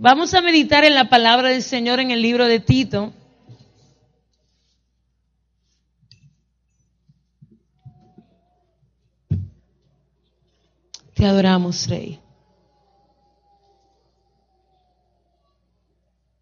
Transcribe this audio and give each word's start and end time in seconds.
Vamos 0.00 0.32
a 0.32 0.40
meditar 0.40 0.84
en 0.84 0.94
la 0.94 1.08
palabra 1.08 1.48
del 1.48 1.60
Señor 1.60 1.98
en 1.98 2.12
el 2.12 2.22
libro 2.22 2.46
de 2.46 2.60
Tito. 2.60 3.12
Te 11.14 11.26
adoramos, 11.26 11.88
Rey. 11.88 12.20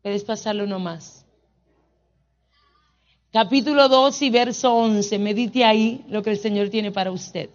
Puedes 0.02 0.23
pasarlo 0.23 0.64
uno 0.64 0.78
más. 0.78 1.24
Capítulo 3.32 3.88
2 3.88 4.20
y 4.20 4.28
verso 4.28 4.74
11. 4.74 5.18
Medite 5.18 5.64
ahí 5.64 6.04
lo 6.10 6.23
que 6.23 6.28
el 6.28 6.38
Señor 6.38 6.68
tiene 6.68 6.92
para 6.92 7.10
usted. 7.10 7.48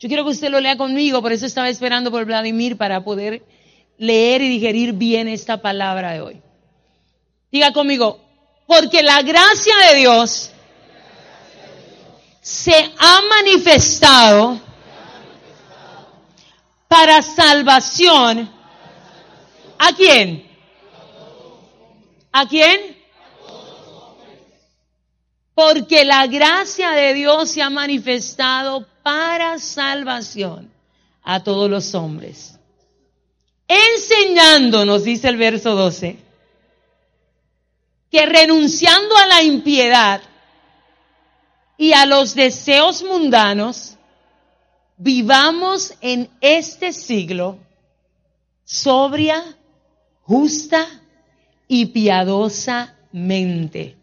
Yo 0.00 0.08
quiero 0.08 0.24
que 0.24 0.30
usted 0.30 0.50
lo 0.50 0.58
lea 0.58 0.76
conmigo, 0.76 1.22
por 1.22 1.30
eso 1.30 1.46
estaba 1.46 1.68
esperando 1.68 2.10
por 2.10 2.24
Vladimir 2.24 2.76
para 2.76 3.04
poder 3.04 3.44
leer 3.98 4.42
y 4.42 4.48
digerir 4.48 4.92
bien 4.94 5.28
esta 5.28 5.60
palabra 5.60 6.12
de 6.12 6.20
hoy. 6.20 6.42
Diga 7.50 7.72
conmigo, 7.72 8.20
porque 8.66 9.02
la 9.02 9.22
gracia 9.22 9.74
de 9.90 9.98
Dios 9.98 10.50
se 12.40 12.92
ha 12.98 13.20
manifestado 13.28 14.60
para 16.86 17.22
salvación. 17.22 18.50
¿A 19.78 19.92
quién? 19.92 20.48
¿A 22.32 22.46
quién? 22.46 22.96
Porque 25.54 26.04
la 26.04 26.26
gracia 26.26 26.92
de 26.92 27.14
Dios 27.14 27.50
se 27.50 27.62
ha 27.62 27.70
manifestado 27.70 28.86
para 29.02 29.58
salvación 29.58 30.70
a 31.22 31.42
todos 31.42 31.68
los 31.68 31.94
hombres. 31.94 32.57
Enseñándonos, 33.68 35.04
dice 35.04 35.28
el 35.28 35.36
verso 35.36 35.74
12, 35.74 36.16
que 38.10 38.24
renunciando 38.24 39.14
a 39.16 39.26
la 39.26 39.42
impiedad 39.42 40.22
y 41.76 41.92
a 41.92 42.06
los 42.06 42.34
deseos 42.34 43.02
mundanos, 43.02 43.98
vivamos 44.96 45.92
en 46.00 46.30
este 46.40 46.94
siglo 46.94 47.58
sobria, 48.64 49.44
justa 50.22 50.86
y 51.68 51.86
piadosamente, 51.86 53.96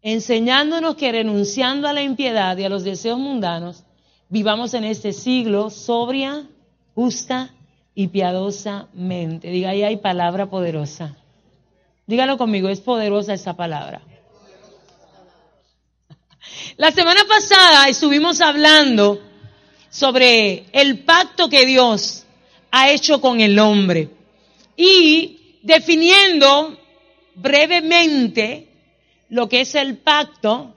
enseñándonos 0.00 0.96
que 0.96 1.12
renunciando 1.12 1.86
a 1.86 1.92
la 1.92 2.02
impiedad 2.02 2.56
y 2.56 2.64
a 2.64 2.70
los 2.70 2.82
deseos 2.82 3.18
mundanos, 3.18 3.84
vivamos 4.30 4.72
en 4.72 4.84
este 4.84 5.12
siglo 5.12 5.68
sobria, 5.68 6.48
justa 6.94 7.52
y 7.98 8.08
piadosamente. 8.08 9.48
Diga, 9.48 9.70
ahí 9.70 9.82
hay 9.82 9.96
palabra 9.96 10.44
poderosa. 10.46 11.16
Dígalo 12.06 12.36
conmigo, 12.36 12.68
es 12.68 12.80
poderosa 12.80 13.32
esa 13.32 13.56
palabra. 13.56 14.02
La 16.76 16.92
semana 16.92 17.24
pasada 17.24 17.88
estuvimos 17.88 18.42
hablando 18.42 19.18
sobre 19.88 20.66
el 20.72 21.04
pacto 21.04 21.48
que 21.48 21.64
Dios 21.64 22.26
ha 22.70 22.90
hecho 22.90 23.22
con 23.22 23.40
el 23.40 23.58
hombre 23.58 24.10
y 24.76 25.56
definiendo 25.62 26.78
brevemente 27.34 28.68
lo 29.30 29.48
que 29.48 29.62
es 29.62 29.74
el 29.74 29.96
pacto, 29.96 30.74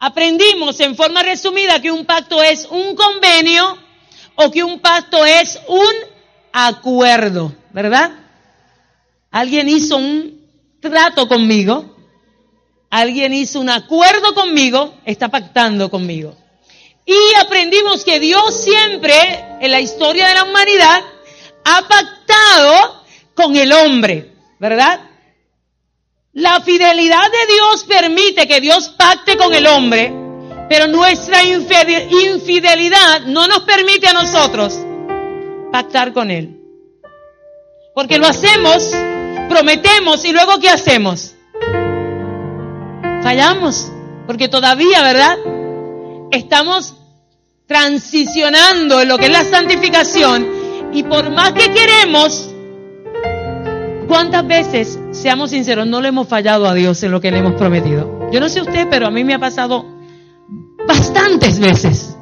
aprendimos 0.00 0.80
en 0.80 0.96
forma 0.96 1.22
resumida 1.22 1.80
que 1.80 1.92
un 1.92 2.04
pacto 2.04 2.42
es 2.42 2.66
un 2.68 2.96
convenio 2.96 3.78
o 4.34 4.50
que 4.50 4.64
un 4.64 4.80
pacto 4.80 5.24
es 5.24 5.60
un 5.68 6.15
acuerdo, 6.56 7.54
¿verdad? 7.72 8.12
Alguien 9.30 9.68
hizo 9.68 9.98
un 9.98 10.40
trato 10.80 11.28
conmigo, 11.28 11.94
alguien 12.88 13.34
hizo 13.34 13.60
un 13.60 13.68
acuerdo 13.68 14.34
conmigo, 14.34 14.94
está 15.04 15.28
pactando 15.28 15.90
conmigo. 15.90 16.34
Y 17.04 17.14
aprendimos 17.44 18.04
que 18.04 18.18
Dios 18.20 18.58
siempre, 18.58 19.14
en 19.60 19.70
la 19.70 19.80
historia 19.80 20.28
de 20.28 20.34
la 20.34 20.44
humanidad, 20.44 21.02
ha 21.64 21.82
pactado 21.86 23.04
con 23.34 23.54
el 23.54 23.70
hombre, 23.72 24.32
¿verdad? 24.58 25.00
La 26.32 26.62
fidelidad 26.62 27.30
de 27.30 27.52
Dios 27.52 27.84
permite 27.84 28.48
que 28.48 28.62
Dios 28.62 28.88
pacte 28.96 29.36
con 29.36 29.52
el 29.52 29.66
hombre, 29.66 30.10
pero 30.70 30.86
nuestra 30.86 31.44
infidelidad 31.44 33.26
no 33.26 33.46
nos 33.46 33.60
permite 33.60 34.08
a 34.08 34.14
nosotros 34.14 34.78
pactar 35.76 36.14
con 36.14 36.30
Él. 36.30 36.58
Porque 37.94 38.16
lo 38.16 38.26
hacemos, 38.26 38.94
prometemos 39.46 40.24
y 40.24 40.32
luego 40.32 40.58
¿qué 40.58 40.70
hacemos? 40.70 41.34
Fallamos, 43.22 43.92
porque 44.26 44.48
todavía, 44.48 45.02
¿verdad? 45.02 45.36
Estamos 46.30 46.96
transicionando 47.66 49.02
en 49.02 49.08
lo 49.08 49.18
que 49.18 49.26
es 49.26 49.32
la 49.32 49.44
santificación 49.44 50.48
y 50.94 51.02
por 51.02 51.28
más 51.30 51.52
que 51.52 51.70
queremos, 51.70 52.48
¿cuántas 54.08 54.46
veces, 54.46 54.98
seamos 55.10 55.50
sinceros, 55.50 55.86
no 55.86 56.00
le 56.00 56.08
hemos 56.08 56.26
fallado 56.26 56.66
a 56.66 56.72
Dios 56.72 57.02
en 57.02 57.10
lo 57.10 57.20
que 57.20 57.30
le 57.30 57.40
hemos 57.40 57.52
prometido? 57.52 58.30
Yo 58.32 58.40
no 58.40 58.48
sé 58.48 58.62
usted, 58.62 58.86
pero 58.88 59.08
a 59.08 59.10
mí 59.10 59.24
me 59.24 59.34
ha 59.34 59.38
pasado 59.38 59.84
bastantes 60.88 61.58
veces. 61.60 62.16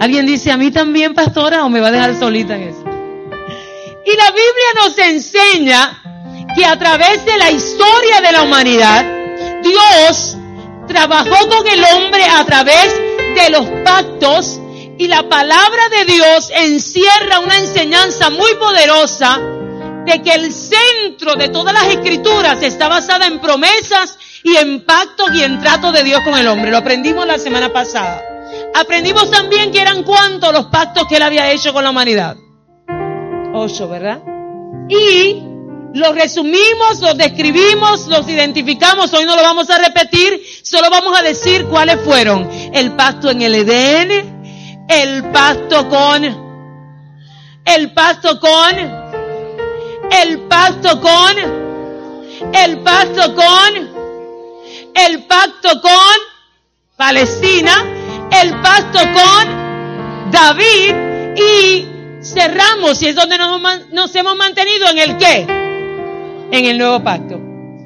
¿Alguien 0.00 0.24
dice 0.24 0.50
a 0.50 0.56
mí 0.56 0.70
también, 0.70 1.12
pastora, 1.12 1.66
o 1.66 1.68
me 1.68 1.80
va 1.80 1.88
a 1.88 1.92
dejar 1.92 2.18
solita 2.18 2.56
en 2.56 2.68
eso? 2.68 2.93
Y 4.06 4.16
la 4.16 4.30
Biblia 4.30 4.70
nos 4.76 4.98
enseña 4.98 6.02
que 6.56 6.64
a 6.64 6.78
través 6.78 7.24
de 7.24 7.36
la 7.38 7.50
historia 7.50 8.20
de 8.20 8.32
la 8.32 8.42
humanidad, 8.42 9.04
Dios 9.62 10.36
trabajó 10.86 11.48
con 11.48 11.66
el 11.66 11.82
hombre 11.84 12.24
a 12.24 12.44
través 12.44 12.94
de 13.34 13.50
los 13.50 13.66
pactos 13.84 14.60
y 14.98 15.08
la 15.08 15.28
palabra 15.28 15.88
de 15.88 16.04
Dios 16.04 16.50
encierra 16.54 17.40
una 17.40 17.58
enseñanza 17.58 18.30
muy 18.30 18.54
poderosa 18.54 19.40
de 20.04 20.22
que 20.22 20.34
el 20.34 20.52
centro 20.52 21.34
de 21.34 21.48
todas 21.48 21.72
las 21.72 21.86
escrituras 21.86 22.62
está 22.62 22.88
basada 22.88 23.26
en 23.26 23.40
promesas 23.40 24.18
y 24.42 24.56
en 24.56 24.84
pactos 24.84 25.30
y 25.34 25.42
en 25.42 25.60
trato 25.60 25.90
de 25.90 26.04
Dios 26.04 26.20
con 26.20 26.38
el 26.38 26.46
hombre. 26.46 26.70
Lo 26.70 26.76
aprendimos 26.76 27.26
la 27.26 27.38
semana 27.38 27.72
pasada. 27.72 28.22
Aprendimos 28.74 29.30
también 29.30 29.72
que 29.72 29.80
eran 29.80 30.02
cuántos 30.02 30.52
los 30.52 30.66
pactos 30.66 31.06
que 31.08 31.16
él 31.16 31.22
había 31.22 31.50
hecho 31.50 31.72
con 31.72 31.82
la 31.82 31.90
humanidad. 31.90 32.36
Ocho, 33.56 33.88
¿verdad? 33.88 34.20
Y 34.88 35.40
los 35.94 36.12
resumimos, 36.12 36.98
los 37.00 37.16
describimos, 37.16 38.08
los 38.08 38.28
identificamos. 38.28 39.14
Hoy 39.14 39.24
no 39.24 39.36
lo 39.36 39.42
vamos 39.42 39.70
a 39.70 39.78
repetir, 39.78 40.44
solo 40.64 40.90
vamos 40.90 41.16
a 41.16 41.22
decir 41.22 41.66
cuáles 41.66 42.00
fueron. 42.00 42.50
El 42.72 42.96
pacto 42.96 43.30
en 43.30 43.42
el 43.42 43.54
Edén, 43.54 44.86
el 44.88 45.30
pacto 45.30 45.88
con, 45.88 46.24
el 47.64 47.92
pacto 47.94 48.40
con, 48.40 48.76
el 50.10 50.40
pacto 50.48 51.00
con, 51.00 51.38
el 52.52 52.78
pacto 52.80 53.36
con, 53.36 53.88
el 54.96 55.22
pacto 55.26 55.80
con 55.80 56.16
Palestina, 56.96 57.84
el 58.32 58.60
pacto 58.60 58.98
con 58.98 60.30
David 60.32 60.94
y 61.36 61.93
cerramos 62.24 63.00
y 63.02 63.08
es 63.08 63.14
donde 63.14 63.36
nos, 63.38 64.14
hemos 64.14 64.36
mantenido 64.36 64.88
en 64.88 64.98
el 64.98 65.16
qué? 65.16 65.46
En 66.50 66.64
el 66.64 66.78
nuevo 66.78 67.02
pacto. 67.02 67.40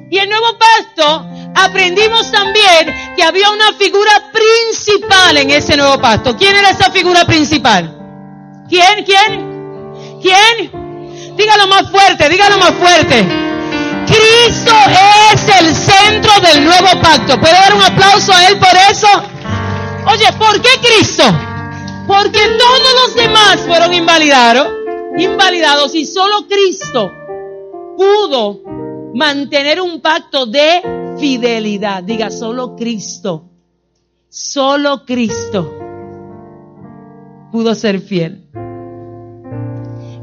Y 0.09 0.17
el 0.17 0.29
nuevo 0.29 0.47
pacto 0.57 1.27
aprendimos 1.55 2.31
también 2.31 3.13
que 3.15 3.23
había 3.23 3.51
una 3.51 3.73
figura 3.73 4.31
principal 4.31 5.37
en 5.37 5.51
ese 5.51 5.77
nuevo 5.77 5.99
pacto. 5.99 6.35
¿Quién 6.35 6.55
era 6.55 6.69
esa 6.69 6.89
figura 6.89 7.25
principal? 7.25 7.95
¿Quién? 8.67 9.03
¿Quién? 9.05 10.19
¿Quién? 10.21 11.35
Dígalo 11.35 11.67
más 11.67 11.89
fuerte, 11.91 12.27
dígalo 12.27 12.57
más 12.57 12.73
fuerte. 12.73 13.25
Cristo 14.07 14.73
es 15.33 15.59
el 15.59 15.75
centro 15.75 16.31
del 16.41 16.65
nuevo 16.65 16.99
pacto. 17.01 17.39
¿Puede 17.39 17.53
dar 17.53 17.75
un 17.75 17.83
aplauso 17.83 18.33
a 18.33 18.47
Él 18.47 18.57
por 18.57 18.75
eso? 18.89 19.07
Oye, 20.07 20.33
¿por 20.33 20.59
qué 20.61 20.69
Cristo? 20.81 21.23
Porque 22.09 22.39
todos 22.39 22.93
los 23.05 23.15
demás 23.15 23.61
fueron 23.67 23.93
invalidados. 23.93 24.67
invalidados 25.15 25.93
y 25.93 26.07
solo 26.07 26.47
Cristo 26.47 27.11
pudo 27.95 28.61
mantener 29.13 29.79
un 29.79 30.01
pacto 30.01 30.47
de 30.47 31.15
fidelidad. 31.19 32.01
Diga, 32.01 32.31
solo 32.31 32.75
Cristo, 32.75 33.51
solo 34.27 35.05
Cristo 35.05 35.71
pudo 37.51 37.75
ser 37.75 38.01
fiel. 38.01 38.49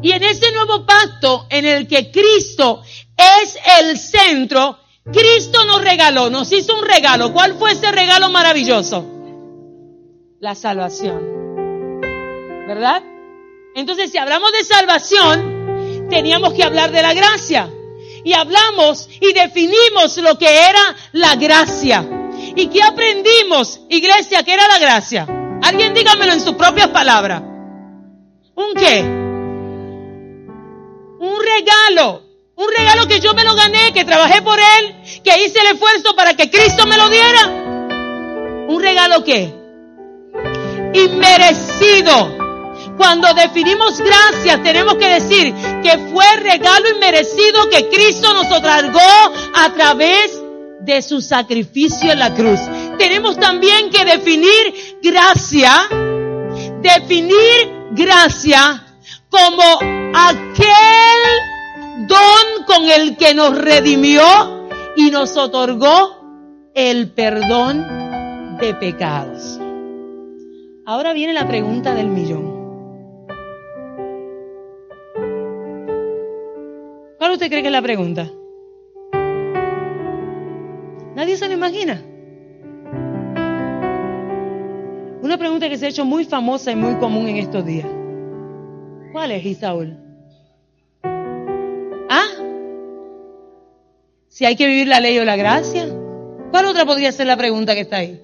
Y 0.02 0.10
en 0.10 0.24
ese 0.24 0.50
nuevo 0.52 0.84
pacto 0.84 1.46
en 1.50 1.66
el 1.66 1.86
que 1.86 2.10
Cristo 2.10 2.82
es 3.16 3.56
el 3.80 3.96
centro, 3.96 4.78
Cristo 5.04 5.64
nos 5.64 5.80
regaló, 5.82 6.30
nos 6.30 6.50
hizo 6.50 6.76
un 6.76 6.84
regalo. 6.84 7.32
¿Cuál 7.32 7.54
fue 7.54 7.70
ese 7.72 7.92
regalo 7.92 8.28
maravilloso? 8.30 9.06
La 10.40 10.56
salvación. 10.56 11.35
¿Verdad? 12.66 13.02
Entonces, 13.74 14.10
si 14.10 14.18
hablamos 14.18 14.50
de 14.52 14.64
salvación, 14.64 16.08
teníamos 16.10 16.54
que 16.54 16.64
hablar 16.64 16.90
de 16.90 17.02
la 17.02 17.14
gracia. 17.14 17.70
Y 18.24 18.32
hablamos 18.32 19.08
y 19.20 19.32
definimos 19.32 20.16
lo 20.18 20.36
que 20.36 20.48
era 20.48 20.96
la 21.12 21.36
gracia. 21.36 22.04
¿Y 22.56 22.66
qué 22.68 22.82
aprendimos, 22.82 23.80
iglesia, 23.88 24.42
que 24.42 24.54
era 24.54 24.66
la 24.66 24.78
gracia? 24.78 25.26
Alguien 25.62 25.94
dígamelo 25.94 26.32
en 26.32 26.40
sus 26.40 26.54
propias 26.54 26.88
palabras. 26.88 27.42
¿Un 28.54 28.74
qué? 28.74 29.02
Un 31.20 31.38
regalo. 31.44 32.22
Un 32.56 32.66
regalo 32.76 33.06
que 33.06 33.20
yo 33.20 33.34
me 33.34 33.44
lo 33.44 33.54
gané, 33.54 33.92
que 33.92 34.04
trabajé 34.04 34.40
por 34.40 34.58
él, 34.58 34.96
que 35.22 35.44
hice 35.44 35.60
el 35.60 35.74
esfuerzo 35.74 36.16
para 36.16 36.34
que 36.34 36.50
Cristo 36.50 36.86
me 36.86 36.96
lo 36.96 37.10
diera. 37.10 37.46
¿Un 38.68 38.82
regalo 38.82 39.22
qué? 39.22 39.54
Inmerecido. 40.94 42.35
Cuando 42.96 43.32
definimos 43.34 44.00
gracias, 44.00 44.62
tenemos 44.62 44.94
que 44.94 45.06
decir 45.08 45.54
que 45.82 45.98
fue 46.12 46.24
regalo 46.36 46.88
inmerecido 46.88 47.68
que 47.70 47.88
Cristo 47.88 48.32
nos 48.32 48.50
otorgó 48.50 49.00
a 49.54 49.72
través 49.74 50.42
de 50.80 51.02
su 51.02 51.20
sacrificio 51.20 52.12
en 52.12 52.18
la 52.18 52.32
cruz. 52.32 52.60
Tenemos 52.98 53.38
también 53.38 53.90
que 53.90 54.04
definir 54.04 54.98
gracia, 55.02 55.88
definir 56.80 57.90
gracia 57.90 58.82
como 59.28 59.62
aquel 60.14 62.06
don 62.06 62.64
con 62.66 62.88
el 62.88 63.16
que 63.16 63.34
nos 63.34 63.56
redimió 63.58 64.68
y 64.96 65.10
nos 65.10 65.36
otorgó 65.36 66.70
el 66.74 67.10
perdón 67.10 68.56
de 68.58 68.74
pecados. 68.74 69.58
Ahora 70.86 71.12
viene 71.12 71.32
la 71.32 71.46
pregunta 71.48 71.94
del 71.94 72.06
millón. 72.06 72.55
¿Cuál 77.18 77.32
usted 77.32 77.48
cree 77.48 77.62
que 77.62 77.68
es 77.68 77.72
la 77.72 77.82
pregunta? 77.82 78.30
Nadie 81.14 81.36
se 81.36 81.48
lo 81.48 81.54
imagina. 81.54 82.02
Una 85.22 85.38
pregunta 85.38 85.68
que 85.68 85.78
se 85.78 85.86
ha 85.86 85.88
hecho 85.88 86.04
muy 86.04 86.24
famosa 86.24 86.70
y 86.70 86.76
muy 86.76 86.96
común 86.96 87.26
en 87.28 87.36
estos 87.38 87.64
días. 87.64 87.88
¿Cuál 89.12 89.32
es, 89.32 89.44
Isaúl? 89.44 89.96
¿Ah? 91.02 92.28
Si 94.28 94.44
hay 94.44 94.56
que 94.56 94.66
vivir 94.66 94.88
la 94.88 95.00
ley 95.00 95.18
o 95.18 95.24
la 95.24 95.36
gracia. 95.36 95.86
¿Cuál 96.50 96.66
otra 96.66 96.84
podría 96.84 97.10
ser 97.12 97.26
la 97.26 97.36
pregunta 97.36 97.74
que 97.74 97.80
está 97.80 97.96
ahí? 97.96 98.22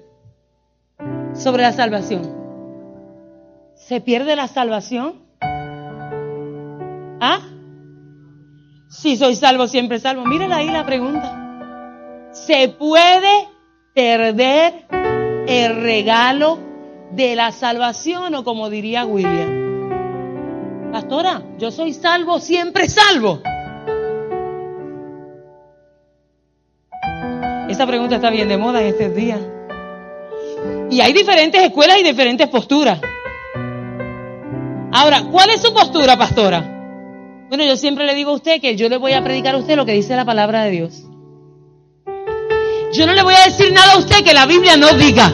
Sobre 1.33 1.63
la 1.63 1.71
salvación. 1.71 2.31
¿Se 3.75 3.99
pierde 4.01 4.35
la 4.35 4.47
salvación? 4.47 5.23
¿Ah? 7.19 7.39
Si 8.93 9.17
soy 9.17 9.35
salvo, 9.35 9.67
siempre 9.67 9.99
salvo. 9.99 10.23
Mírala 10.23 10.57
ahí 10.57 10.69
la 10.69 10.85
pregunta. 10.85 12.29
¿Se 12.31 12.69
puede 12.69 13.49
perder 13.95 14.85
el 15.47 15.81
regalo 15.81 16.59
de 17.11 17.35
la 17.35 17.51
salvación 17.51 18.35
o 18.35 18.43
como 18.43 18.69
diría 18.69 19.03
William? 19.05 20.91
Pastora, 20.91 21.41
yo 21.57 21.71
soy 21.71 21.91
salvo, 21.93 22.39
siempre 22.39 22.87
salvo. 22.87 23.41
Esa 27.67 27.87
pregunta 27.87 28.15
está 28.15 28.29
bien 28.29 28.47
de 28.47 28.57
moda 28.57 28.79
en 28.79 28.87
estos 28.87 29.15
días. 29.15 29.39
Y 30.91 31.01
hay 31.01 31.13
diferentes 31.13 31.63
escuelas 31.63 31.97
y 31.97 32.03
diferentes 32.03 32.47
posturas. 32.47 33.01
Ahora, 34.91 35.23
¿cuál 35.31 35.49
es 35.49 35.61
su 35.61 35.73
postura, 35.73 36.15
pastora? 36.15 36.72
Bueno, 37.49 37.65
yo 37.65 37.77
siempre 37.77 38.05
le 38.05 38.15
digo 38.15 38.31
a 38.31 38.35
usted 38.35 38.59
que 38.61 38.75
yo 38.75 38.89
le 38.89 38.97
voy 38.97 39.13
a 39.13 39.23
predicar 39.23 39.55
a 39.55 39.57
usted 39.57 39.75
lo 39.75 39.85
que 39.85 39.93
dice 39.93 40.15
la 40.15 40.25
palabra 40.25 40.63
de 40.63 40.71
Dios. 40.71 41.03
Yo 42.93 43.05
no 43.05 43.13
le 43.13 43.23
voy 43.23 43.33
a 43.33 43.45
decir 43.45 43.73
nada 43.73 43.93
a 43.93 43.97
usted 43.97 44.23
que 44.23 44.33
la 44.33 44.45
Biblia 44.45 44.77
no 44.77 44.93
diga. 44.93 45.31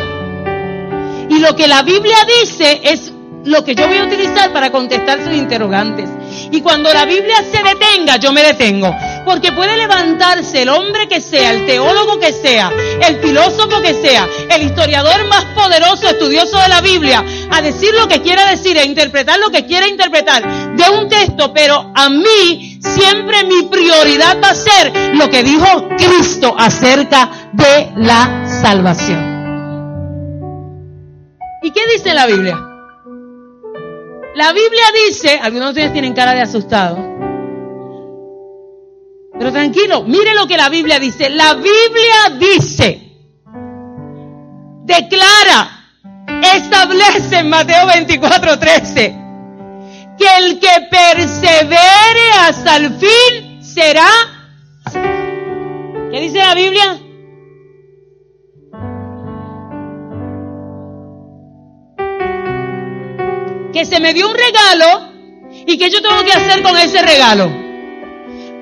Y 1.30 1.40
lo 1.40 1.56
que 1.56 1.68
la 1.68 1.84
Biblia 1.84 2.18
dice 2.42 2.82
es 2.84 3.12
lo 3.46 3.64
que 3.64 3.76
yo 3.76 3.88
voy 3.88 3.98
a 3.98 4.06
utilizar 4.06 4.52
para 4.52 4.72
contestar 4.72 5.24
sus 5.24 5.34
interrogantes. 5.34 6.10
Y 6.52 6.62
cuando 6.62 6.92
la 6.94 7.06
Biblia 7.06 7.38
se 7.44 7.62
detenga, 7.64 8.18
yo 8.18 8.32
me 8.32 8.44
detengo. 8.44 8.96
Porque 9.30 9.52
puede 9.52 9.78
levantarse 9.78 10.64
el 10.64 10.70
hombre 10.70 11.08
que 11.08 11.22
sea, 11.22 11.52
el 11.52 11.68
teólogo 11.68 12.20
que 12.20 12.34
sea, 12.34 12.72
el 13.08 13.20
filósofo 13.20 13.80
que 13.80 13.94
sea, 13.94 14.28
el 14.50 14.64
historiador 14.64 15.28
más 15.28 15.46
poderoso, 15.54 16.10
estudioso 16.10 16.60
de 16.60 16.68
la 16.68 16.82
Biblia, 16.82 17.24
a 17.52 17.62
decir 17.62 17.94
lo 17.94 18.08
que 18.08 18.24
quiera 18.24 18.50
decir, 18.50 18.76
a 18.80 18.84
interpretar 18.84 19.38
lo 19.38 19.52
que 19.52 19.68
quiera 19.68 19.88
interpretar 19.88 20.76
de 20.76 20.84
un 20.90 21.08
texto, 21.10 21.54
pero 21.54 21.92
a 21.94 22.10
mí 22.10 22.80
siempre 22.82 23.44
mi 23.44 23.68
prioridad 23.70 24.42
va 24.44 24.50
a 24.50 24.56
ser 24.56 24.92
lo 25.14 25.30
que 25.30 25.44
dijo 25.44 25.90
Cristo 25.90 26.56
acerca 26.58 27.30
de 27.54 27.92
la 27.98 28.48
salvación. 28.64 29.38
¿Y 31.62 31.70
qué 31.70 31.82
dice 31.94 32.16
la 32.16 32.26
Biblia? 32.26 32.58
La 34.34 34.54
Biblia 34.54 34.86
dice, 35.06 35.40
algunos 35.40 35.76
de 35.76 35.82
ustedes 35.82 35.94
tienen 35.94 36.16
cara 36.16 36.34
de 36.34 36.42
asustado, 36.42 37.20
pero 39.40 39.54
tranquilo, 39.54 40.04
mire 40.04 40.36
lo 40.36 40.46
que 40.46 40.58
la 40.58 40.68
Biblia 40.68 41.00
dice. 41.00 41.30
La 41.30 41.54
Biblia 41.54 42.38
dice, 42.38 43.02
declara, 44.84 45.88
establece 46.56 47.38
en 47.38 47.48
Mateo 47.48 47.88
24, 47.88 48.60
13, 48.60 49.16
que 50.18 50.28
el 50.40 50.60
que 50.60 50.88
persevere 50.92 52.32
hasta 52.38 52.76
el 52.76 52.94
fin 52.96 53.64
será. 53.64 54.10
¿Qué 54.92 56.20
dice 56.20 56.40
la 56.40 56.54
Biblia? 56.54 57.00
Que 63.72 63.86
se 63.86 64.02
me 64.02 64.14
dio 64.14 64.28
un 64.28 64.36
regalo 64.36 65.14
y 65.66 65.78
que 65.78 65.90
yo 65.90 66.02
tengo 66.02 66.26
que 66.26 66.34
hacer 66.34 66.62
con 66.62 66.76
ese 66.76 67.02
regalo 67.02 67.69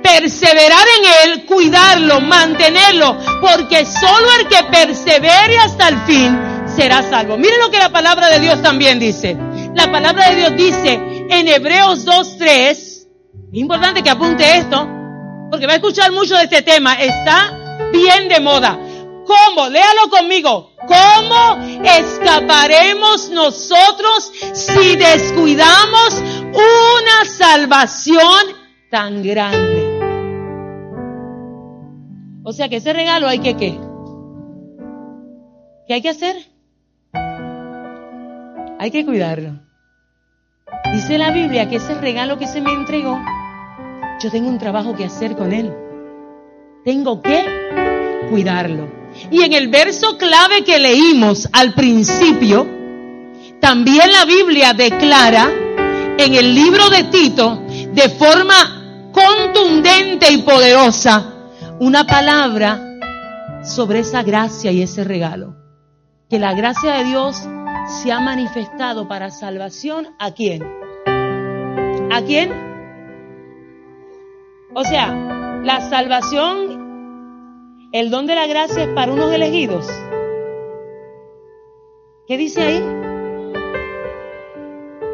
perseverar 0.07 0.85
en 0.97 1.31
Él, 1.31 1.45
cuidarlo, 1.45 2.21
mantenerlo, 2.21 3.17
porque 3.41 3.85
solo 3.85 4.27
el 4.39 4.47
que 4.47 4.63
persevere 4.71 5.57
hasta 5.59 5.89
el 5.89 5.97
fin 6.05 6.39
será 6.75 7.03
salvo. 7.03 7.37
Miren 7.37 7.59
lo 7.59 7.69
que 7.69 7.77
la 7.77 7.89
palabra 7.89 8.29
de 8.29 8.39
Dios 8.39 8.61
también 8.61 8.99
dice. 8.99 9.37
La 9.75 9.91
palabra 9.91 10.29
de 10.29 10.35
Dios 10.35 10.55
dice 10.55 10.93
en 11.29 11.47
Hebreos 11.47 12.05
2.3, 12.05 12.71
es 12.71 13.07
importante 13.51 14.01
que 14.01 14.09
apunte 14.09 14.57
esto, 14.57 14.87
porque 15.51 15.67
va 15.67 15.73
a 15.73 15.75
escuchar 15.75 16.11
mucho 16.11 16.35
de 16.35 16.43
este 16.43 16.61
tema, 16.61 16.93
está 16.95 17.53
bien 17.91 18.29
de 18.29 18.39
moda. 18.39 18.79
¿Cómo? 19.25 19.67
Léalo 19.67 20.09
conmigo. 20.09 20.71
¿Cómo 20.87 21.57
escaparemos 21.83 23.29
nosotros 23.29 24.31
si 24.53 24.95
descuidamos 24.95 26.13
una 26.53 27.25
salvación 27.25 28.55
tan 28.89 29.21
grande? 29.21 29.76
O 32.49 32.53
sea 32.53 32.69
que 32.69 32.77
ese 32.77 32.93
regalo 32.93 33.27
hay 33.27 33.39
que 33.39 33.57
qué? 33.57 33.77
¿Qué 35.85 35.95
hay 35.95 36.01
que 36.01 36.07
hacer? 36.07 36.49
Hay 38.79 38.89
que 38.89 39.05
cuidarlo. 39.05 39.59
Dice 40.93 41.17
la 41.17 41.31
Biblia 41.31 41.67
que 41.67 41.75
ese 41.75 41.95
regalo 41.95 42.37
que 42.37 42.47
se 42.47 42.61
me 42.61 42.71
entregó, 42.71 43.19
yo 44.23 44.31
tengo 44.31 44.47
un 44.47 44.59
trabajo 44.59 44.95
que 44.95 45.03
hacer 45.03 45.35
con 45.35 45.51
él. 45.51 45.73
Tengo 46.85 47.21
que 47.21 47.43
cuidarlo. 48.29 48.87
Y 49.29 49.41
en 49.41 49.51
el 49.51 49.67
verso 49.67 50.17
clave 50.17 50.63
que 50.63 50.79
leímos 50.79 51.49
al 51.51 51.73
principio, 51.73 52.65
también 53.59 54.09
la 54.09 54.23
Biblia 54.23 54.71
declara 54.71 55.51
en 56.17 56.33
el 56.33 56.55
libro 56.55 56.89
de 56.91 57.03
Tito 57.03 57.61
de 57.91 58.07
forma 58.07 59.11
contundente 59.11 60.31
y 60.31 60.37
poderosa 60.43 61.33
una 61.79 62.05
palabra 62.05 62.81
sobre 63.63 63.99
esa 63.99 64.23
gracia 64.23 64.71
y 64.71 64.81
ese 64.81 65.03
regalo. 65.03 65.55
Que 66.29 66.39
la 66.39 66.53
gracia 66.53 66.95
de 66.95 67.03
Dios 67.05 67.47
se 67.87 68.11
ha 68.11 68.19
manifestado 68.19 69.07
para 69.07 69.29
salvación 69.29 70.07
a 70.19 70.31
quién? 70.31 70.63
¿A 72.11 72.21
quién? 72.25 72.51
O 74.73 74.83
sea, 74.83 75.13
la 75.63 75.81
salvación, 75.89 77.89
el 77.91 78.09
don 78.09 78.25
de 78.25 78.35
la 78.35 78.47
gracia 78.47 78.83
es 78.83 78.89
para 78.89 79.13
unos 79.13 79.31
elegidos. 79.31 79.87
¿Qué 82.27 82.37
dice 82.37 82.61
ahí? 82.61 82.83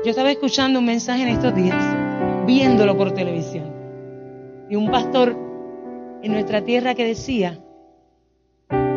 Yo 0.04 0.10
estaba 0.10 0.32
escuchando 0.32 0.80
un 0.80 0.86
mensaje 0.86 1.24
en 1.24 1.30
estos 1.30 1.54
días, 1.56 1.82
viéndolo 2.46 2.98
por 2.98 3.12
televisión, 3.12 3.72
y 4.70 4.76
un 4.76 4.90
pastor 4.90 5.43
en 6.24 6.32
nuestra 6.32 6.64
tierra 6.64 6.96
que 6.96 7.06
decía 7.06 7.60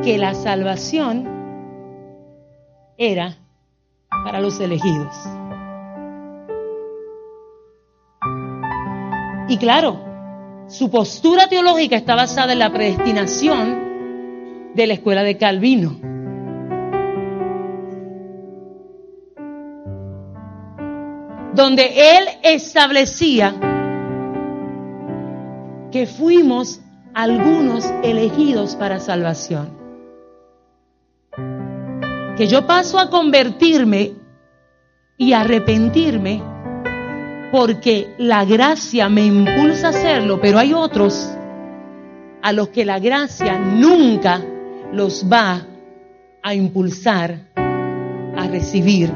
que 0.05 0.17
la 0.17 0.35
salvación 0.35 1.29
era 2.97 3.37
para 4.25 4.41
los 4.41 4.61
elegidos. 4.61 5.13
Y 9.49 9.59
claro, 9.59 9.99
su 10.69 10.89
postura 10.89 11.49
teológica 11.49 11.97
está 11.97 12.15
basada 12.15 12.53
en 12.53 12.61
la 12.61 12.73
predestinación 12.73 14.73
de 14.75 14.87
la 14.87 14.95
escuela 14.95 15.25
de 15.25 15.37
Calvino. 15.37 15.99
Donde 21.55 22.19
él 22.19 22.29
establecía 22.45 23.53
que 25.91 26.07
fuimos 26.07 26.83
algunos 27.17 27.83
elegidos 28.03 28.77
para 28.77 29.01
salvación. 29.01 29.71
Que 32.37 32.47
yo 32.47 32.67
paso 32.67 32.99
a 32.99 33.09
convertirme 33.09 34.13
y 35.17 35.33
arrepentirme 35.33 36.43
porque 37.51 38.15
la 38.19 38.45
gracia 38.45 39.09
me 39.09 39.25
impulsa 39.25 39.87
a 39.87 39.91
hacerlo, 39.91 40.41
pero 40.43 40.59
hay 40.59 40.75
otros 40.75 41.33
a 42.43 42.53
los 42.53 42.69
que 42.69 42.85
la 42.85 42.99
gracia 42.99 43.59
nunca 43.59 44.43
los 44.93 45.25
va 45.33 45.67
a 46.43 46.55
impulsar 46.55 47.39
a 47.57 48.47
recibir 48.47 49.11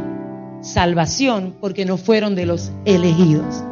salvación 0.62 1.54
porque 1.60 1.84
no 1.84 1.98
fueron 1.98 2.34
de 2.34 2.46
los 2.46 2.72
elegidos. 2.86 3.62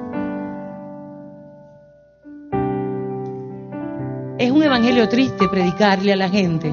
Evangelio 4.78 5.08
triste 5.08 5.48
predicarle 5.48 6.12
a 6.12 6.16
la 6.16 6.28
gente 6.28 6.72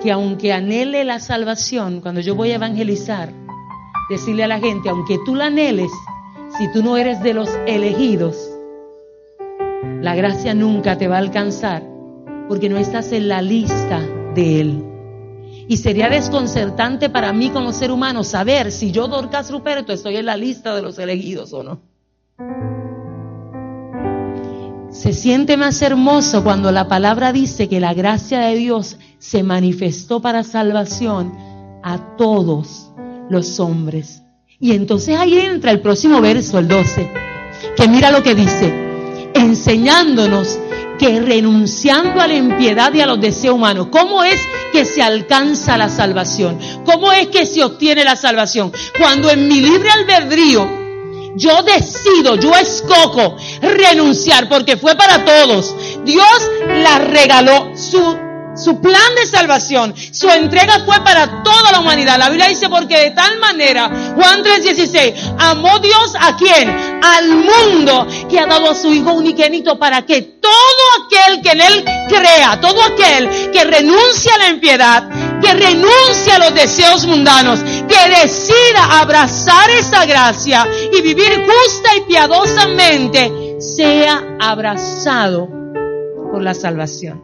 que 0.00 0.12
aunque 0.12 0.52
anhele 0.52 1.04
la 1.04 1.18
salvación, 1.18 2.00
cuando 2.00 2.20
yo 2.20 2.36
voy 2.36 2.52
a 2.52 2.54
evangelizar, 2.54 3.32
decirle 4.08 4.44
a 4.44 4.46
la 4.46 4.60
gente, 4.60 4.88
aunque 4.88 5.18
tú 5.24 5.34
la 5.34 5.46
anheles, 5.46 5.90
si 6.56 6.70
tú 6.72 6.84
no 6.84 6.96
eres 6.96 7.20
de 7.24 7.34
los 7.34 7.50
elegidos, 7.66 8.36
la 10.00 10.14
gracia 10.14 10.54
nunca 10.54 10.96
te 10.96 11.08
va 11.08 11.16
a 11.16 11.18
alcanzar 11.18 11.82
porque 12.46 12.68
no 12.68 12.78
estás 12.78 13.10
en 13.10 13.26
la 13.26 13.42
lista 13.42 13.98
de 14.36 14.60
Él. 14.60 14.84
Y 15.66 15.78
sería 15.78 16.08
desconcertante 16.08 17.10
para 17.10 17.32
mí 17.32 17.50
como 17.50 17.72
ser 17.72 17.90
humano 17.90 18.22
saber 18.22 18.70
si 18.70 18.92
yo, 18.92 19.08
Dorcas 19.08 19.50
Ruperto, 19.50 19.92
estoy 19.92 20.18
en 20.18 20.26
la 20.26 20.36
lista 20.36 20.72
de 20.76 20.82
los 20.82 21.00
elegidos 21.00 21.52
o 21.52 21.64
no. 21.64 22.75
Se 24.98 25.12
siente 25.12 25.58
más 25.58 25.82
hermoso 25.82 26.42
cuando 26.42 26.72
la 26.72 26.88
palabra 26.88 27.30
dice 27.30 27.68
que 27.68 27.80
la 27.80 27.92
gracia 27.92 28.40
de 28.40 28.56
Dios 28.56 28.96
se 29.18 29.42
manifestó 29.42 30.22
para 30.22 30.42
salvación 30.42 31.34
a 31.84 32.16
todos 32.16 32.90
los 33.28 33.60
hombres. 33.60 34.22
Y 34.58 34.72
entonces 34.72 35.14
ahí 35.18 35.38
entra 35.38 35.70
el 35.70 35.80
próximo 35.80 36.22
verso, 36.22 36.58
el 36.58 36.66
12, 36.66 37.10
que 37.76 37.88
mira 37.88 38.10
lo 38.10 38.22
que 38.22 38.34
dice, 38.34 38.72
enseñándonos 39.34 40.58
que 40.98 41.20
renunciando 41.20 42.18
a 42.22 42.26
la 42.26 42.34
impiedad 42.34 42.92
y 42.94 43.02
a 43.02 43.06
los 43.06 43.20
deseos 43.20 43.54
humanos, 43.54 43.88
¿cómo 43.90 44.24
es 44.24 44.40
que 44.72 44.86
se 44.86 45.02
alcanza 45.02 45.76
la 45.76 45.90
salvación? 45.90 46.58
¿Cómo 46.86 47.12
es 47.12 47.26
que 47.26 47.44
se 47.44 47.62
obtiene 47.62 48.02
la 48.02 48.16
salvación? 48.16 48.72
Cuando 48.98 49.30
en 49.30 49.46
mi 49.46 49.60
libre 49.60 49.90
albedrío 49.90 50.85
yo 51.36 51.62
decido, 51.62 52.36
yo 52.36 52.54
escojo 52.54 53.36
renunciar 53.60 54.48
porque 54.48 54.76
fue 54.76 54.94
para 54.94 55.24
todos. 55.24 55.74
Dios 56.04 56.50
la 56.66 56.98
regaló, 56.98 57.72
su 57.76 58.26
su 58.56 58.80
plan 58.80 59.14
de 59.14 59.26
salvación, 59.26 59.94
su 60.12 60.30
entrega 60.30 60.82
fue 60.84 60.98
para 61.04 61.42
toda 61.42 61.72
la 61.72 61.80
humanidad. 61.80 62.18
La 62.18 62.30
Biblia 62.30 62.48
dice, 62.48 62.68
porque 62.68 62.98
de 62.98 63.10
tal 63.10 63.38
manera, 63.38 63.90
Juan 64.14 64.42
3:16, 64.42 65.34
amó 65.38 65.78
Dios 65.78 66.14
a 66.18 66.36
quién? 66.36 66.74
Al 67.02 67.28
mundo 67.28 68.06
que 68.28 68.40
ha 68.40 68.46
dado 68.46 68.70
a 68.70 68.74
su 68.74 68.92
Hijo 68.92 69.12
uniquenito 69.12 69.78
para 69.78 70.02
que 70.02 70.22
todo 70.22 70.50
aquel 71.04 71.42
que 71.42 71.50
en 71.50 71.60
Él 71.60 71.84
crea, 72.08 72.60
todo 72.60 72.82
aquel 72.82 73.50
que 73.52 73.64
renuncia 73.64 74.34
a 74.34 74.38
la 74.38 74.48
impiedad, 74.48 75.08
que 75.42 75.52
renuncia 75.52 76.36
a 76.36 76.38
los 76.38 76.54
deseos 76.54 77.04
mundanos, 77.04 77.60
que 77.86 78.20
decida 78.22 79.00
abrazar 79.00 79.70
esa 79.70 80.04
gracia 80.06 80.66
y 80.92 81.02
vivir 81.02 81.44
justa 81.46 81.96
y 81.96 82.00
piadosamente, 82.02 83.56
sea 83.60 84.36
abrazado 84.40 85.48
por 86.30 86.42
la 86.42 86.54
salvación. 86.54 87.22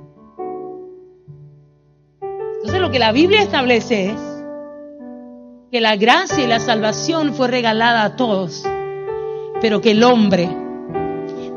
Entonces 2.56 2.80
lo 2.80 2.90
que 2.90 2.98
la 2.98 3.12
Biblia 3.12 3.42
establece 3.42 4.10
es 4.10 4.18
que 5.70 5.80
la 5.80 5.96
gracia 5.96 6.44
y 6.44 6.46
la 6.46 6.60
salvación 6.60 7.34
fue 7.34 7.48
regalada 7.48 8.04
a 8.04 8.16
todos, 8.16 8.62
pero 9.60 9.80
que 9.80 9.92
el 9.92 10.04
hombre 10.04 10.48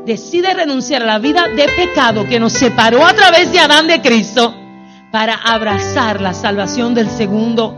decide 0.06 0.54
renunciar 0.54 1.02
a 1.02 1.06
la 1.06 1.18
vida 1.18 1.48
de 1.48 1.66
pecado 1.68 2.26
que 2.26 2.40
nos 2.40 2.52
separó 2.52 3.04
a 3.04 3.12
través 3.12 3.52
de 3.52 3.58
Adán 3.58 3.86
de 3.88 4.00
Cristo 4.00 4.54
para 5.12 5.34
abrazar 5.34 6.20
la 6.20 6.32
salvación 6.32 6.94
del 6.94 7.10
segundo 7.10 7.76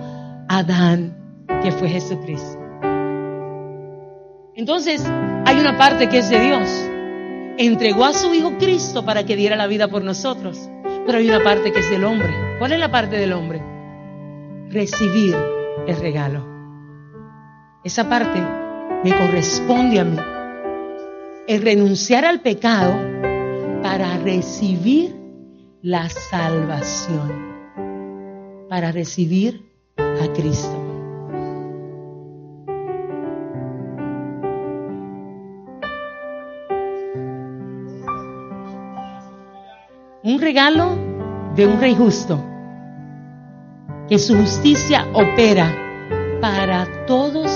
Adán, 0.49 1.18
fue 1.73 1.89
Jesucristo. 1.89 2.59
Entonces, 4.55 5.05
hay 5.47 5.59
una 5.61 5.79
parte 5.79 6.09
que 6.09 6.19
es 6.19 6.29
de 6.31 6.41
Dios. 6.41 6.69
Entregó 7.59 8.05
a 8.05 8.13
su 8.13 8.35
Hijo 8.35 8.59
Cristo 8.59 9.05
para 9.05 9.25
que 9.25 9.37
diera 9.37 9.57
la 9.57 9.67
vida 9.67 9.89
por 9.89 10.03
nosotros. 10.03 10.69
Pero 11.07 11.19
hay 11.19 11.29
una 11.29 11.43
parte 11.43 11.73
que 11.73 11.79
es 11.79 11.91
del 11.91 12.05
hombre. 12.05 12.29
¿Cuál 12.59 12.73
es 12.73 12.79
la 12.79 12.91
parte 12.91 13.17
del 13.17 13.33
hombre? 13.33 13.63
Recibir 14.69 15.37
el 15.87 15.97
regalo. 15.97 16.45
Esa 17.85 18.09
parte 18.09 18.43
me 19.05 19.17
corresponde 19.17 20.01
a 20.01 20.05
mí. 20.05 20.19
El 21.47 21.63
renunciar 21.63 22.25
al 22.25 22.41
pecado 22.41 22.95
para 23.83 24.19
recibir 24.19 25.15
la 25.83 26.09
salvación. 26.09 27.57
Para 28.69 28.93
recibir 28.93 29.65
a 29.97 30.33
Cristo. 30.33 30.88
Un 40.29 40.43
regalo 40.43 40.91
de 41.57 41.67
un 41.67 41.81
rey 41.81 41.95
justo, 41.95 42.39
que 44.11 44.19
su 44.19 44.37
justicia 44.37 45.07
opera 45.15 45.75
para 46.43 47.07
todos 47.07 47.51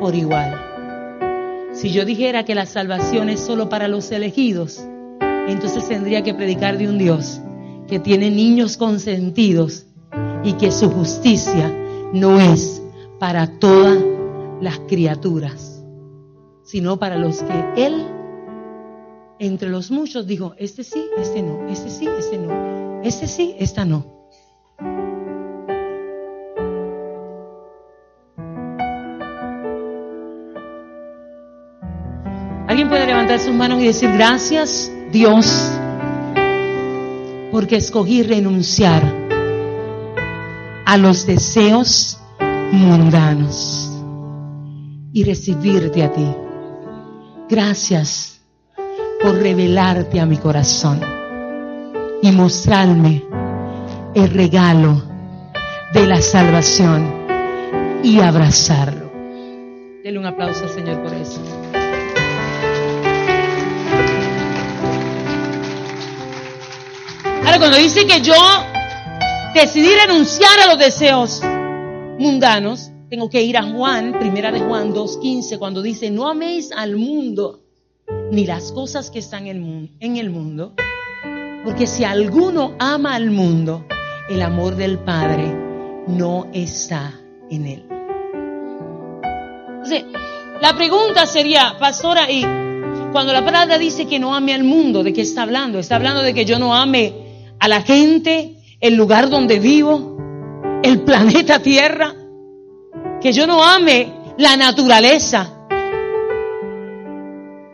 por 0.00 0.14
igual. 0.14 0.58
Si 1.74 1.90
yo 1.90 2.06
dijera 2.06 2.46
que 2.46 2.54
la 2.54 2.64
salvación 2.64 3.28
es 3.28 3.40
solo 3.40 3.68
para 3.68 3.86
los 3.86 4.10
elegidos, 4.12 4.82
entonces 5.46 5.86
tendría 5.86 6.22
que 6.22 6.32
predicar 6.32 6.78
de 6.78 6.88
un 6.88 6.96
Dios 6.96 7.42
que 7.86 7.98
tiene 7.98 8.30
niños 8.30 8.78
consentidos 8.78 9.84
y 10.42 10.54
que 10.54 10.70
su 10.70 10.90
justicia 10.90 11.70
no 12.14 12.40
es 12.40 12.80
para 13.18 13.58
todas 13.58 14.02
las 14.62 14.78
criaturas, 14.88 15.84
sino 16.62 16.98
para 16.98 17.18
los 17.18 17.42
que 17.42 17.64
Él 17.76 18.06
entre 19.38 19.68
los 19.68 19.90
muchos 19.90 20.26
dijo, 20.26 20.54
este 20.58 20.84
sí, 20.84 21.04
este 21.18 21.42
no, 21.42 21.68
este 21.68 21.90
sí, 21.90 22.08
este 22.18 22.38
no, 22.38 23.02
este 23.02 23.26
sí, 23.26 23.54
esta 23.58 23.84
no. 23.84 24.12
Alguien 32.68 32.88
puede 32.88 33.06
levantar 33.06 33.38
sus 33.38 33.54
manos 33.54 33.80
y 33.80 33.86
decir, 33.86 34.10
gracias 34.12 34.90
Dios, 35.12 35.46
porque 37.52 37.76
escogí 37.76 38.22
renunciar 38.22 39.02
a 40.86 40.96
los 40.96 41.26
deseos 41.26 42.18
mundanos 42.72 43.90
y 45.12 45.22
recibirte 45.22 46.02
a 46.02 46.12
ti. 46.12 46.26
Gracias 47.48 48.33
por 49.24 49.36
revelarte 49.36 50.20
a 50.20 50.26
mi 50.26 50.36
corazón 50.36 51.00
y 52.20 52.30
mostrarme 52.30 53.24
el 54.14 54.28
regalo 54.28 55.02
de 55.94 56.06
la 56.06 56.20
salvación 56.20 57.10
y 58.02 58.20
abrazarlo. 58.20 59.10
Dele 60.02 60.18
un 60.18 60.26
aplauso 60.26 60.64
al 60.64 60.68
Señor 60.68 61.02
por 61.02 61.14
eso. 61.14 61.40
Ahora, 67.46 67.58
cuando 67.58 67.78
dice 67.78 68.06
que 68.06 68.20
yo 68.20 68.34
decidí 69.54 69.88
renunciar 70.06 70.60
a 70.64 70.66
los 70.66 70.78
deseos 70.78 71.40
mundanos, 72.18 72.90
tengo 73.08 73.30
que 73.30 73.40
ir 73.40 73.56
a 73.56 73.62
Juan, 73.62 74.18
primera 74.18 74.52
de 74.52 74.60
Juan 74.60 74.92
2.15, 74.92 75.58
cuando 75.58 75.80
dice, 75.80 76.10
no 76.10 76.28
améis 76.28 76.70
al 76.72 76.96
mundo 76.96 77.63
ni 78.30 78.46
las 78.46 78.72
cosas 78.72 79.10
que 79.10 79.18
están 79.18 79.46
en 79.46 80.16
el 80.16 80.30
mundo, 80.30 80.74
porque 81.64 81.86
si 81.86 82.04
alguno 82.04 82.74
ama 82.78 83.14
al 83.14 83.30
mundo, 83.30 83.86
el 84.28 84.42
amor 84.42 84.76
del 84.76 84.98
Padre 84.98 85.54
no 86.06 86.48
está 86.52 87.14
en 87.50 87.66
él. 87.66 87.86
Entonces, 89.72 90.04
la 90.60 90.74
pregunta 90.74 91.26
sería, 91.26 91.76
pastora, 91.78 92.30
y 92.30 92.42
cuando 93.12 93.32
la 93.32 93.44
palabra 93.44 93.78
dice 93.78 94.06
que 94.06 94.18
no 94.18 94.34
ame 94.34 94.54
al 94.54 94.64
mundo, 94.64 95.02
¿de 95.02 95.12
qué 95.12 95.22
está 95.22 95.42
hablando? 95.42 95.78
Está 95.78 95.96
hablando 95.96 96.22
de 96.22 96.34
que 96.34 96.44
yo 96.44 96.58
no 96.58 96.74
ame 96.74 97.12
a 97.58 97.68
la 97.68 97.82
gente, 97.82 98.56
el 98.80 98.94
lugar 98.94 99.30
donde 99.30 99.58
vivo, 99.58 100.18
el 100.82 101.00
planeta 101.00 101.60
Tierra, 101.60 102.14
que 103.20 103.32
yo 103.32 103.46
no 103.46 103.62
ame 103.64 104.12
la 104.36 104.56
naturaleza. 104.56 105.53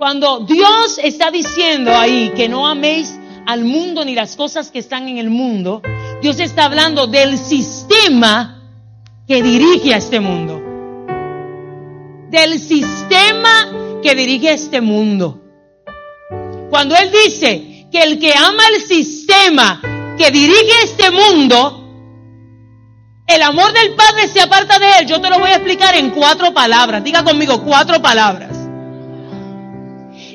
Cuando 0.00 0.40
Dios 0.40 0.98
está 1.02 1.30
diciendo 1.30 1.94
ahí 1.94 2.32
que 2.34 2.48
no 2.48 2.66
améis 2.66 3.18
al 3.46 3.64
mundo 3.64 4.02
ni 4.02 4.14
las 4.14 4.34
cosas 4.34 4.70
que 4.70 4.78
están 4.78 5.10
en 5.10 5.18
el 5.18 5.28
mundo, 5.28 5.82
Dios 6.22 6.40
está 6.40 6.64
hablando 6.64 7.06
del 7.06 7.36
sistema 7.36 8.62
que 9.28 9.42
dirige 9.42 9.92
a 9.92 9.98
este 9.98 10.18
mundo. 10.18 10.58
Del 12.30 12.58
sistema 12.58 14.00
que 14.02 14.14
dirige 14.14 14.48
a 14.48 14.54
este 14.54 14.80
mundo. 14.80 15.38
Cuando 16.70 16.96
Él 16.96 17.10
dice 17.26 17.86
que 17.92 18.02
el 18.02 18.18
que 18.18 18.32
ama 18.32 18.62
el 18.74 18.80
sistema 18.80 19.82
que 20.16 20.30
dirige 20.30 20.82
este 20.82 21.10
mundo, 21.10 21.76
el 23.26 23.42
amor 23.42 23.70
del 23.74 23.94
Padre 23.96 24.28
se 24.28 24.40
aparta 24.40 24.78
de 24.78 25.00
él. 25.00 25.06
Yo 25.06 25.20
te 25.20 25.28
lo 25.28 25.38
voy 25.38 25.50
a 25.50 25.56
explicar 25.56 25.94
en 25.94 26.08
cuatro 26.08 26.54
palabras. 26.54 27.04
Diga 27.04 27.22
conmigo 27.22 27.62
cuatro 27.62 28.00
palabras. 28.00 28.49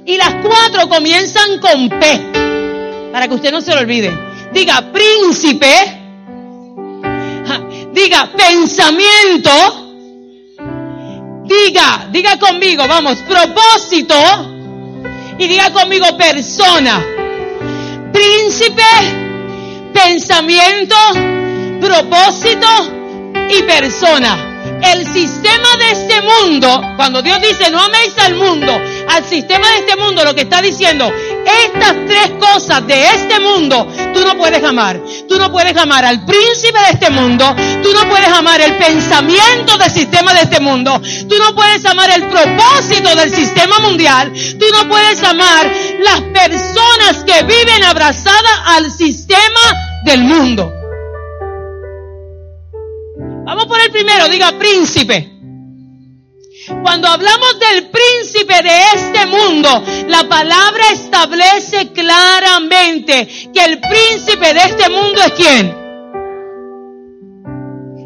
Y 0.06 0.18
las 0.18 0.36
cuatro 0.36 0.88
comienzan 0.88 1.60
con 1.60 1.90
P. 1.90 3.12
Para 3.12 3.28
que 3.28 3.34
usted 3.34 3.52
no 3.52 3.62
se 3.62 3.74
lo 3.74 3.82
olvide. 3.82 4.12
Diga 4.54 4.92
príncipe. 4.92 6.02
Diga 7.92 8.30
pensamiento. 8.36 9.86
Diga, 11.46 12.08
diga 12.12 12.38
conmigo, 12.38 12.88
vamos, 12.88 13.18
propósito. 13.20 14.16
Y 15.38 15.48
diga 15.48 15.72
conmigo 15.72 16.18
persona. 16.18 17.04
Príncipe, 18.12 18.84
pensamiento, 19.94 20.96
propósito 21.80 22.68
y 23.50 23.62
persona. 23.64 24.54
El 24.82 25.06
sistema 25.06 25.76
de 25.78 25.92
este 25.92 26.22
mundo, 26.22 26.82
cuando 26.96 27.22
Dios 27.22 27.40
dice 27.42 27.70
no 27.70 27.80
améis 27.80 28.18
al 28.18 28.36
mundo, 28.36 28.74
al 29.10 29.24
sistema 29.24 29.68
de 29.72 29.78
este 29.78 29.96
mundo, 29.96 30.24
lo 30.24 30.34
que 30.34 30.42
está 30.42 30.62
diciendo, 30.62 31.12
estas 31.66 31.96
tres 32.08 32.32
cosas 32.40 32.86
de 32.88 33.02
este 33.02 33.40
mundo, 33.40 33.88
tú 34.14 34.22
no 34.26 34.38
puedes 34.38 34.64
amar. 34.64 35.00
Tú 35.28 35.38
no 35.38 35.52
puedes 35.52 35.76
amar 35.78 36.06
al 36.06 36.26
príncipe 36.26 36.80
de 36.80 36.92
este 36.92 37.10
mundo, 37.10 37.56
tú 37.84 37.90
no 37.94 38.10
puedes 38.10 38.30
amar 38.30 38.62
el 38.62 38.78
pensamiento 38.78 39.78
del 39.78 39.90
sistema 39.90 40.34
de 40.34 40.42
este 40.42 40.60
mundo, 40.60 41.02
tú 41.28 41.36
no 41.38 41.56
puedes 41.56 41.86
amar 41.86 42.10
el 42.12 42.24
propósito 42.28 43.16
del 43.16 43.30
sistema 43.30 43.80
mundial, 43.80 44.32
tú 44.60 44.66
no 44.74 44.88
puedes 44.88 45.24
amar 45.24 45.72
las 46.00 46.22
personas 46.22 47.24
que 47.26 47.44
viven 47.44 47.84
abrazadas 47.84 48.60
al 48.66 48.92
sistema 48.92 50.02
del 50.06 50.24
mundo. 50.24 50.72
Vamos 53.46 53.66
por 53.66 53.80
el 53.80 53.92
primero, 53.92 54.28
diga 54.28 54.58
príncipe. 54.58 55.35
Cuando 56.68 57.08
hablamos 57.08 57.60
del 57.60 57.90
príncipe 57.90 58.62
de 58.64 58.80
este 58.96 59.26
mundo, 59.28 59.84
la 60.08 60.28
palabra 60.28 60.84
establece 60.92 61.92
claramente 61.92 63.28
que 63.54 63.66
el 63.66 63.80
príncipe 63.80 64.54
de 64.54 64.60
este 64.60 64.90
mundo 64.90 65.22
es 65.22 65.32
quién. 65.34 65.86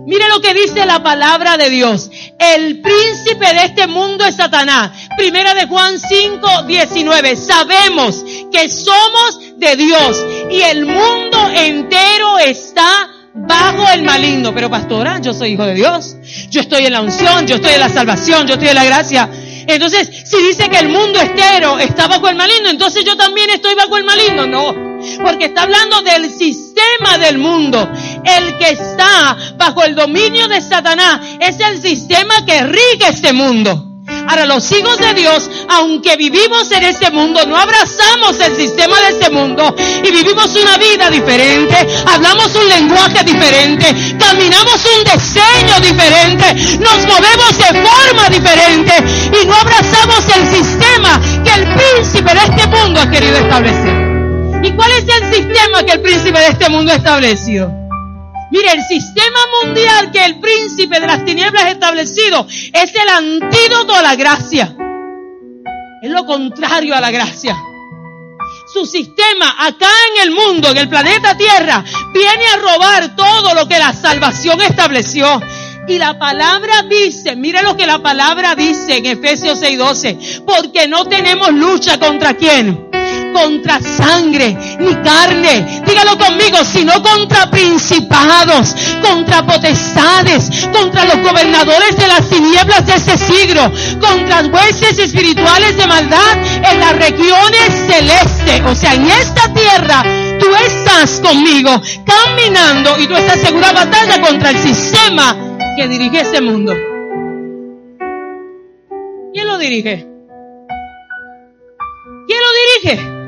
Mire 0.06 0.28
lo 0.28 0.42
que 0.42 0.56
dice 0.56 0.86
la 0.88 1.04
palabra 1.04 1.56
de 1.56 1.70
Dios. 1.70 2.10
El 2.40 2.82
príncipe 2.82 3.54
de 3.54 3.66
este 3.66 3.86
mundo 3.86 4.26
es 4.26 4.38
Satanás. 4.38 4.92
Primera 5.16 5.54
de 5.54 5.68
Juan 5.68 6.00
5, 6.00 6.64
19. 6.64 7.36
Sabemos 7.36 8.26
que 8.52 8.70
somos 8.70 9.40
de 9.58 9.76
Dios 9.76 10.26
y 10.50 10.62
el 10.62 10.88
mundo 10.88 11.50
entero 11.54 12.40
está 12.40 13.19
bajo 13.48 13.90
el 13.94 14.04
maligno. 14.04 14.54
Pero 14.54 14.70
pastora, 14.70 15.20
yo 15.20 15.34
soy 15.34 15.54
hijo 15.54 15.66
de 15.66 15.76
Dios. 15.76 16.16
Yo 16.50 16.62
estoy 16.62 16.86
en 16.86 16.94
la 16.94 17.02
unción, 17.02 17.46
yo 17.48 17.56
estoy 17.56 17.74
en 17.74 17.80
la 17.80 17.90
salvación, 17.90 18.48
yo 18.48 18.54
estoy 18.54 18.70
en 18.70 18.76
la 18.76 18.86
gracia. 18.86 19.30
Entonces, 19.68 20.10
si 20.26 20.42
dice 20.42 20.70
que 20.70 20.80
el 20.80 20.90
mundo 20.90 21.20
entero 21.20 21.78
está 21.78 22.08
bajo 22.08 22.28
el 22.28 22.36
maligno, 22.36 22.70
entonces 22.70 23.04
yo 23.06 23.16
también 23.16 23.50
estoy 23.52 23.76
bajo 23.76 23.98
el 23.98 24.04
maligno. 24.04 24.48
No, 24.48 24.74
porque 25.24 25.46
está 25.46 25.64
hablando 25.64 26.02
del 26.02 26.30
sistema 26.30 27.18
del 27.20 27.38
mundo. 27.38 27.90
El 28.24 28.58
que 28.58 28.72
está 28.72 29.38
bajo 29.58 29.84
el 29.84 29.96
dominio 29.96 30.48
de 30.48 30.62
Satanás 30.62 31.20
es 31.40 31.60
el 31.60 31.82
sistema 31.82 32.46
que 32.46 32.64
rige 32.64 33.10
este 33.10 33.32
mundo. 33.32 33.89
Ahora 34.30 34.46
los 34.46 34.72
hijos 34.72 35.00
de 35.00 35.16
Dios, 35.16 35.50
aunque 35.70 36.16
vivimos 36.16 36.72
en 36.72 36.84
este 36.84 37.10
mundo, 37.10 37.48
no 37.48 37.58
abrazamos 37.58 38.40
el 38.40 38.56
sistema 38.56 38.96
de 39.02 39.10
este 39.10 39.32
mundo 39.32 39.76
y 39.76 40.12
vivimos 40.12 40.56
una 40.56 40.78
vida 40.78 41.10
diferente, 41.10 41.76
hablamos 42.06 42.54
un 42.54 42.70
lenguaje 42.70 43.24
diferente, 43.24 43.88
caminamos 44.20 44.86
un 44.86 45.04
diseño 45.04 45.80
diferente, 45.82 46.54
nos 46.78 47.08
movemos 47.08 47.58
de 47.58 47.82
forma 47.82 48.30
diferente 48.30 48.94
y 49.42 49.48
no 49.48 49.56
abrazamos 49.56 50.24
el 50.38 50.46
sistema 50.46 51.20
que 51.44 51.52
el 51.52 51.66
príncipe 51.74 52.32
de 52.32 52.40
este 52.40 52.68
mundo 52.68 53.02
ha 53.02 53.10
querido 53.10 53.36
establecer. 53.36 54.64
¿Y 54.64 54.72
cuál 54.74 54.92
es 54.92 55.06
el 55.08 55.34
sistema 55.34 55.82
que 55.84 55.94
el 55.94 56.02
príncipe 56.02 56.38
de 56.38 56.48
este 56.50 56.70
mundo 56.70 56.92
ha 56.92 56.98
establecido? 56.98 57.79
Mire, 58.52 58.72
el 58.72 58.84
sistema 58.84 59.40
mundial 59.64 60.12
que 60.12 60.26
el 60.26 60.40
príncipe 60.40 61.00
de 61.00 61.06
las 61.06 61.24
tinieblas 61.24 61.64
ha 61.64 61.70
establecido 61.70 62.48
es 62.48 62.96
el 62.96 63.10
antídoto 63.10 63.94
a 63.94 64.02
la 64.02 64.16
gracia. 64.16 64.76
Es 66.02 66.10
lo 66.10 66.26
contrario 66.26 66.96
a 66.96 67.02
la 67.02 67.12
gracia. 67.12 67.56
Su 68.74 68.86
sistema 68.86 69.56
acá 69.60 69.90
en 70.16 70.28
el 70.28 70.36
mundo, 70.36 70.70
en 70.70 70.78
el 70.78 70.90
planeta 70.90 71.38
Tierra, 71.38 71.84
viene 72.14 72.46
a 72.54 72.58
robar 72.58 73.16
todo 73.16 73.54
lo 73.54 73.68
que 73.68 73.78
la 73.78 73.94
salvación 73.94 74.62
estableció. 74.62 75.42
Y 75.88 75.98
la 75.98 76.18
palabra 76.18 76.84
dice, 76.84 77.36
mire 77.36 77.62
lo 77.62 77.76
que 77.76 77.86
la 77.86 78.00
palabra 78.00 78.56
dice 78.56 78.98
en 78.98 79.06
Efesios 79.06 79.62
6:12, 79.62 80.44
porque 80.46 80.88
no 80.88 81.06
tenemos 81.06 81.52
lucha 81.52 82.00
contra 82.00 82.36
quién 82.36 82.89
contra 83.34 83.80
sangre 83.80 84.56
ni 84.80 84.96
carne, 84.96 85.82
dígalo 85.86 86.18
conmigo, 86.18 86.58
sino 86.64 87.02
contra 87.02 87.50
principados, 87.50 88.76
contra 89.02 89.46
potestades, 89.46 90.68
contra 90.72 91.06
los 91.06 91.18
gobernadores 91.18 91.96
de 91.98 92.08
las 92.08 92.30
tinieblas 92.30 92.86
de 92.86 92.96
ese 92.96 93.18
siglo, 93.18 93.72
contra 94.00 94.44
jueces 94.50 95.00
espirituales 95.00 95.78
de 95.78 95.88
maldad 95.88 96.38
en 96.72 96.80
las 96.80 96.94
regiones 96.98 97.70
celestes. 97.88 98.62
O 98.66 98.76
sea, 98.76 98.94
en 98.94 99.06
esta 99.06 99.54
tierra 99.54 100.04
tú 100.40 100.48
estás 100.66 101.20
conmigo 101.20 101.82
caminando 102.06 102.98
y 103.00 103.08
tú 103.08 103.16
estás 103.16 103.40
segura 103.40 103.72
batalla 103.72 104.22
contra 104.22 104.52
el 104.52 104.58
sistema 104.58 105.36
que 105.76 105.88
dirige 105.88 106.22
ese 106.22 106.42
mundo. 106.42 106.74
¿Quién 109.34 109.48
lo 109.48 109.58
dirige? 109.58 110.08
¿Quién 112.28 112.40
lo 112.40 112.92
dirige? 112.92 113.19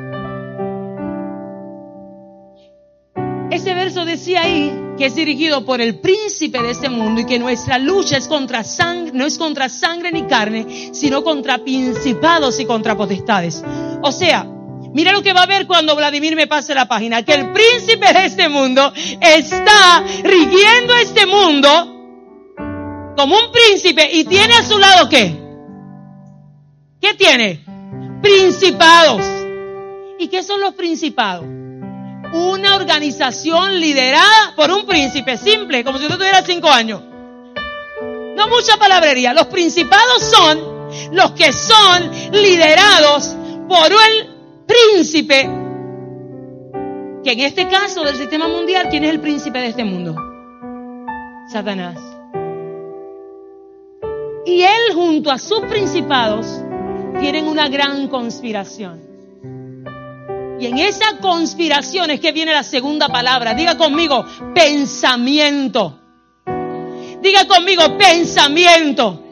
Ese 3.51 3.73
verso 3.73 4.05
decía 4.05 4.43
ahí 4.43 4.71
que 4.97 5.07
es 5.07 5.15
dirigido 5.15 5.65
por 5.65 5.81
el 5.81 5.99
príncipe 5.99 6.61
de 6.61 6.71
este 6.71 6.87
mundo 6.87 7.19
y 7.19 7.25
que 7.25 7.37
nuestra 7.37 7.77
lucha 7.77 8.15
es 8.15 8.29
contra 8.29 8.63
sangre, 8.63 9.11
no 9.13 9.25
es 9.25 9.37
contra 9.37 9.67
sangre 9.67 10.09
ni 10.13 10.23
carne, 10.23 10.91
sino 10.93 11.21
contra 11.21 11.57
principados 11.57 12.61
y 12.61 12.65
contra 12.65 12.95
potestades. 12.95 13.61
O 14.01 14.11
sea, 14.13 14.45
mira 14.93 15.11
lo 15.11 15.21
que 15.21 15.33
va 15.33 15.43
a 15.43 15.47
ver 15.47 15.67
cuando 15.67 15.97
Vladimir 15.97 16.37
me 16.37 16.47
pase 16.47 16.73
la 16.73 16.87
página, 16.87 17.23
que 17.23 17.33
el 17.33 17.51
príncipe 17.51 18.13
de 18.13 18.25
este 18.25 18.47
mundo 18.47 18.93
está 19.19 20.01
rigiendo 20.23 20.95
este 20.95 21.25
mundo 21.25 21.69
como 23.17 23.35
un 23.35 23.51
príncipe 23.51 24.11
y 24.13 24.23
tiene 24.23 24.53
a 24.53 24.63
su 24.63 24.79
lado 24.79 25.09
qué? 25.09 25.37
¿Qué 27.01 27.13
tiene? 27.15 27.65
Principados. 28.21 29.25
¿Y 30.19 30.29
qué 30.29 30.41
son 30.41 30.61
los 30.61 30.73
principados? 30.73 31.60
Una 32.33 32.75
organización 32.75 33.79
liderada 33.79 34.53
por 34.55 34.71
un 34.71 34.85
príncipe, 34.85 35.37
simple, 35.37 35.83
como 35.83 35.97
si 35.97 36.05
usted 36.05 36.17
tuviera 36.17 36.41
cinco 36.43 36.69
años. 36.69 37.01
No 38.35 38.47
mucha 38.47 38.77
palabrería. 38.77 39.33
Los 39.33 39.47
principados 39.47 40.23
son 40.23 40.81
los 41.11 41.31
que 41.31 41.51
son 41.51 42.11
liderados 42.31 43.35
por 43.67 43.91
el 43.91 44.29
príncipe 44.65 45.61
que 47.23 47.31
en 47.33 47.39
este 47.41 47.67
caso 47.67 48.03
del 48.03 48.15
sistema 48.15 48.47
mundial, 48.47 48.87
¿quién 48.89 49.03
es 49.03 49.11
el 49.11 49.19
príncipe 49.19 49.59
de 49.59 49.67
este 49.67 49.83
mundo? 49.83 50.15
Satanás. 51.51 51.97
Y 54.45 54.63
él 54.63 54.95
junto 54.95 55.31
a 55.31 55.37
sus 55.37 55.61
principados 55.61 56.47
tienen 57.19 57.47
una 57.47 57.69
gran 57.69 58.07
conspiración. 58.07 59.10
Y 60.61 60.67
en 60.67 60.77
esa 60.77 61.17
conspiración 61.17 62.11
es 62.11 62.19
que 62.19 62.31
viene 62.31 62.53
la 62.53 62.61
segunda 62.61 63.09
palabra. 63.09 63.55
Diga 63.55 63.77
conmigo, 63.77 64.23
pensamiento. 64.53 65.99
Diga 67.19 67.47
conmigo, 67.47 67.97
pensamiento. 67.97 69.23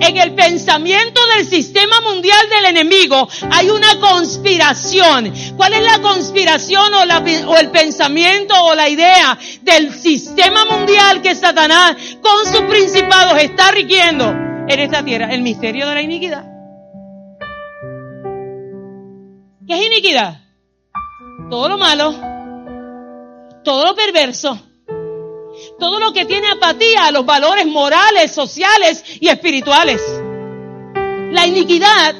En 0.00 0.16
el 0.16 0.34
pensamiento 0.34 1.20
del 1.36 1.46
sistema 1.46 2.00
mundial 2.00 2.40
del 2.48 2.76
enemigo 2.76 3.28
hay 3.52 3.70
una 3.70 4.00
conspiración. 4.00 5.32
¿Cuál 5.56 5.74
es 5.74 5.82
la 5.84 6.00
conspiración 6.00 6.92
o, 6.92 7.56
el 7.56 7.70
pensamiento 7.70 8.52
o 8.64 8.74
la 8.74 8.88
idea 8.88 9.38
del 9.60 9.94
sistema 9.94 10.64
mundial 10.64 11.22
que 11.22 11.36
Satanás 11.36 11.94
con 12.20 12.52
sus 12.52 12.62
principados 12.62 13.40
está 13.40 13.70
rigiendo 13.70 14.28
en 14.66 14.80
esta 14.80 15.04
tierra? 15.04 15.32
El 15.32 15.42
misterio 15.42 15.88
de 15.88 15.94
la 15.94 16.02
iniquidad. 16.02 16.51
¿Qué 19.72 19.78
es 19.78 19.86
iniquidad? 19.86 20.38
Todo 21.48 21.66
lo 21.66 21.78
malo, 21.78 22.14
todo 23.64 23.86
lo 23.86 23.94
perverso, 23.94 24.60
todo 25.78 25.98
lo 25.98 26.12
que 26.12 26.26
tiene 26.26 26.50
apatía 26.50 27.06
a 27.06 27.10
los 27.10 27.24
valores 27.24 27.66
morales, 27.66 28.32
sociales 28.32 29.02
y 29.18 29.28
espirituales. 29.28 30.02
La 31.30 31.46
iniquidad 31.46 32.14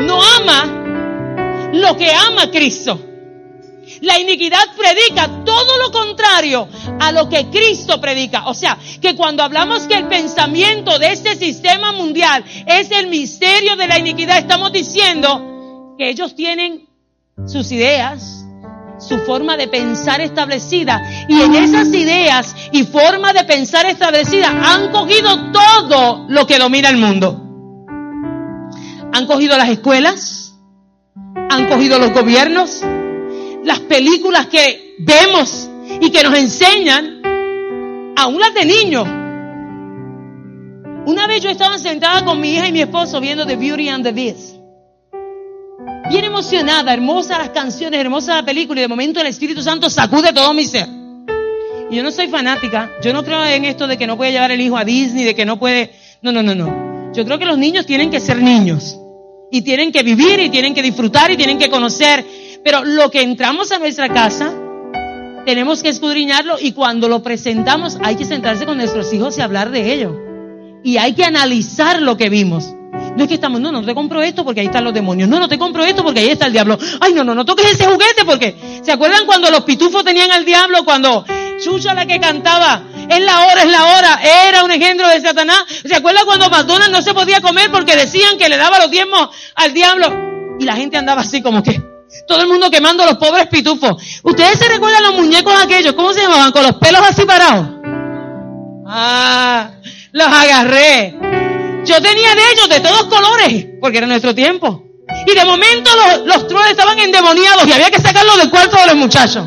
no 0.00 0.20
ama 0.22 1.70
lo 1.72 1.96
que 1.96 2.12
ama 2.12 2.50
Cristo. 2.50 3.00
La 4.02 4.18
iniquidad 4.18 4.64
predica 4.76 5.44
todo 5.46 5.78
lo 5.78 5.90
contrario 5.90 6.68
a 7.00 7.10
lo 7.10 7.26
que 7.30 7.48
Cristo 7.48 8.02
predica. 8.02 8.48
O 8.48 8.52
sea, 8.52 8.76
que 9.00 9.16
cuando 9.16 9.42
hablamos 9.42 9.84
que 9.84 9.94
el 9.94 10.08
pensamiento 10.08 10.98
de 10.98 11.12
este 11.12 11.36
sistema 11.36 11.92
mundial 11.92 12.44
es 12.66 12.90
el 12.90 13.06
misterio 13.06 13.76
de 13.76 13.88
la 13.88 13.98
iniquidad, 13.98 14.36
estamos 14.36 14.72
diciendo 14.72 15.51
que 15.98 16.08
ellos 16.08 16.34
tienen 16.34 16.88
sus 17.46 17.72
ideas, 17.72 18.46
su 18.98 19.18
forma 19.18 19.56
de 19.56 19.68
pensar 19.68 20.20
establecida. 20.20 21.26
Y 21.28 21.40
en 21.40 21.54
esas 21.54 21.88
ideas 21.88 22.54
y 22.72 22.84
forma 22.84 23.32
de 23.32 23.44
pensar 23.44 23.86
establecida 23.86 24.48
han 24.48 24.90
cogido 24.90 25.52
todo 25.52 26.26
lo 26.28 26.46
que 26.46 26.58
domina 26.58 26.88
el 26.88 26.96
mundo. 26.96 27.38
Han 29.12 29.26
cogido 29.26 29.56
las 29.56 29.68
escuelas, 29.68 30.54
han 31.50 31.68
cogido 31.68 31.98
los 31.98 32.12
gobiernos, 32.12 32.82
las 33.64 33.80
películas 33.80 34.46
que 34.46 34.96
vemos 35.00 35.68
y 36.00 36.10
que 36.10 36.22
nos 36.22 36.34
enseñan, 36.38 37.20
aún 38.16 38.40
las 38.40 38.54
de 38.54 38.64
niños. 38.64 39.06
Una 41.04 41.26
vez 41.26 41.42
yo 41.42 41.50
estaba 41.50 41.78
sentada 41.78 42.24
con 42.24 42.40
mi 42.40 42.54
hija 42.54 42.68
y 42.68 42.72
mi 42.72 42.80
esposo 42.80 43.20
viendo 43.20 43.44
The 43.44 43.56
Beauty 43.56 43.88
and 43.88 44.04
the 44.04 44.12
Beast 44.12 44.61
bien 46.12 46.24
emocionada, 46.26 46.92
hermosa 46.92 47.38
las 47.38 47.48
canciones, 47.48 47.98
hermosa 47.98 48.34
la 48.34 48.44
película 48.44 48.80
y 48.80 48.82
de 48.82 48.88
momento 48.88 49.20
el 49.20 49.28
Espíritu 49.28 49.62
Santo 49.62 49.88
sacude 49.88 50.34
todo 50.34 50.52
mi 50.52 50.66
ser. 50.66 50.86
Y 51.90 51.96
yo 51.96 52.02
no 52.02 52.10
soy 52.10 52.28
fanática, 52.28 52.90
yo 53.02 53.14
no 53.14 53.24
creo 53.24 53.42
en 53.46 53.64
esto 53.64 53.86
de 53.86 53.96
que 53.96 54.06
no 54.06 54.18
puede 54.18 54.30
llevar 54.30 54.50
el 54.50 54.60
hijo 54.60 54.76
a 54.76 54.84
Disney, 54.84 55.24
de 55.24 55.34
que 55.34 55.46
no 55.46 55.58
puede... 55.58 55.90
No, 56.20 56.30
no, 56.30 56.42
no, 56.42 56.54
no. 56.54 57.12
Yo 57.14 57.24
creo 57.24 57.38
que 57.38 57.46
los 57.46 57.56
niños 57.56 57.86
tienen 57.86 58.10
que 58.10 58.20
ser 58.20 58.42
niños 58.42 58.98
y 59.50 59.62
tienen 59.62 59.90
que 59.90 60.02
vivir 60.02 60.38
y 60.38 60.50
tienen 60.50 60.74
que 60.74 60.82
disfrutar 60.82 61.30
y 61.30 61.36
tienen 61.38 61.58
que 61.58 61.70
conocer. 61.70 62.24
Pero 62.62 62.84
lo 62.84 63.10
que 63.10 63.22
entramos 63.22 63.72
a 63.72 63.78
nuestra 63.78 64.10
casa, 64.10 64.52
tenemos 65.46 65.82
que 65.82 65.88
escudriñarlo 65.88 66.58
y 66.60 66.72
cuando 66.72 67.08
lo 67.08 67.22
presentamos 67.22 67.96
hay 68.02 68.16
que 68.16 68.26
sentarse 68.26 68.66
con 68.66 68.76
nuestros 68.76 69.10
hijos 69.14 69.38
y 69.38 69.40
hablar 69.40 69.70
de 69.70 69.94
ello. 69.94 70.14
Y 70.84 70.98
hay 70.98 71.14
que 71.14 71.24
analizar 71.24 72.02
lo 72.02 72.18
que 72.18 72.28
vimos. 72.28 72.74
No 73.16 73.24
es 73.24 73.28
que 73.28 73.34
estamos, 73.34 73.60
no, 73.60 73.70
no 73.70 73.84
te 73.84 73.94
compro 73.94 74.22
esto 74.22 74.44
porque 74.44 74.60
ahí 74.60 74.66
están 74.66 74.84
los 74.84 74.94
demonios. 74.94 75.28
No, 75.28 75.38
no 75.38 75.48
te 75.48 75.58
compro 75.58 75.84
esto 75.84 76.02
porque 76.02 76.20
ahí 76.20 76.30
está 76.30 76.46
el 76.46 76.52
diablo. 76.52 76.78
Ay, 77.00 77.12
no, 77.12 77.22
no, 77.22 77.34
no 77.34 77.44
toques 77.44 77.72
ese 77.72 77.84
juguete 77.84 78.24
porque. 78.24 78.80
¿Se 78.82 78.92
acuerdan 78.92 79.26
cuando 79.26 79.50
los 79.50 79.62
pitufos 79.64 80.02
tenían 80.04 80.32
al 80.32 80.44
diablo? 80.44 80.84
Cuando 80.84 81.24
Chucha 81.62 81.94
la 81.94 82.06
que 82.06 82.18
cantaba, 82.18 82.82
es 83.08 83.20
la 83.20 83.46
hora, 83.46 83.62
es 83.62 83.70
la 83.70 83.84
hora, 83.84 84.20
era 84.48 84.64
un 84.64 84.70
engendro 84.72 85.08
de 85.08 85.20
Satanás. 85.20 85.64
¿Se 85.84 85.94
acuerdan 85.94 86.24
cuando 86.26 86.50
McDonald's 86.50 86.90
no 86.90 87.02
se 87.02 87.14
podía 87.14 87.40
comer 87.40 87.70
porque 87.70 87.94
decían 87.96 88.36
que 88.36 88.48
le 88.48 88.56
daba 88.56 88.78
los 88.78 88.90
diezmos 88.90 89.28
al 89.54 89.72
diablo? 89.72 90.12
Y 90.58 90.64
la 90.64 90.74
gente 90.74 90.96
andaba 90.96 91.20
así 91.20 91.40
como 91.40 91.62
que. 91.62 91.80
Todo 92.26 92.42
el 92.42 92.48
mundo 92.48 92.70
quemando 92.70 93.04
a 93.04 93.06
los 93.06 93.16
pobres 93.16 93.46
pitufos. 93.46 94.02
¿Ustedes 94.22 94.58
se 94.58 94.68
recuerdan 94.68 95.02
los 95.02 95.14
muñecos 95.14 95.54
aquellos? 95.62 95.94
¿Cómo 95.94 96.12
se 96.12 96.20
llamaban? 96.20 96.52
Con 96.52 96.62
los 96.62 96.74
pelos 96.74 97.00
así 97.08 97.24
parados. 97.24 97.68
Ah, 98.86 99.70
los 100.12 100.26
agarré. 100.26 101.31
Yo 101.84 102.00
tenía 102.00 102.34
de 102.34 102.42
ellos 102.52 102.68
de 102.68 102.80
todos 102.80 103.04
colores, 103.04 103.66
porque 103.80 103.98
era 103.98 104.06
nuestro 104.06 104.34
tiempo. 104.34 104.84
Y 105.26 105.34
de 105.34 105.44
momento 105.44 105.90
los, 105.96 106.26
los 106.26 106.48
troles 106.48 106.70
estaban 106.70 106.98
endemoniados 106.98 107.66
y 107.66 107.72
había 107.72 107.90
que 107.90 108.00
sacarlos 108.00 108.38
del 108.38 108.50
cuarto 108.50 108.76
de 108.76 108.86
los 108.86 108.96
muchachos. 108.96 109.46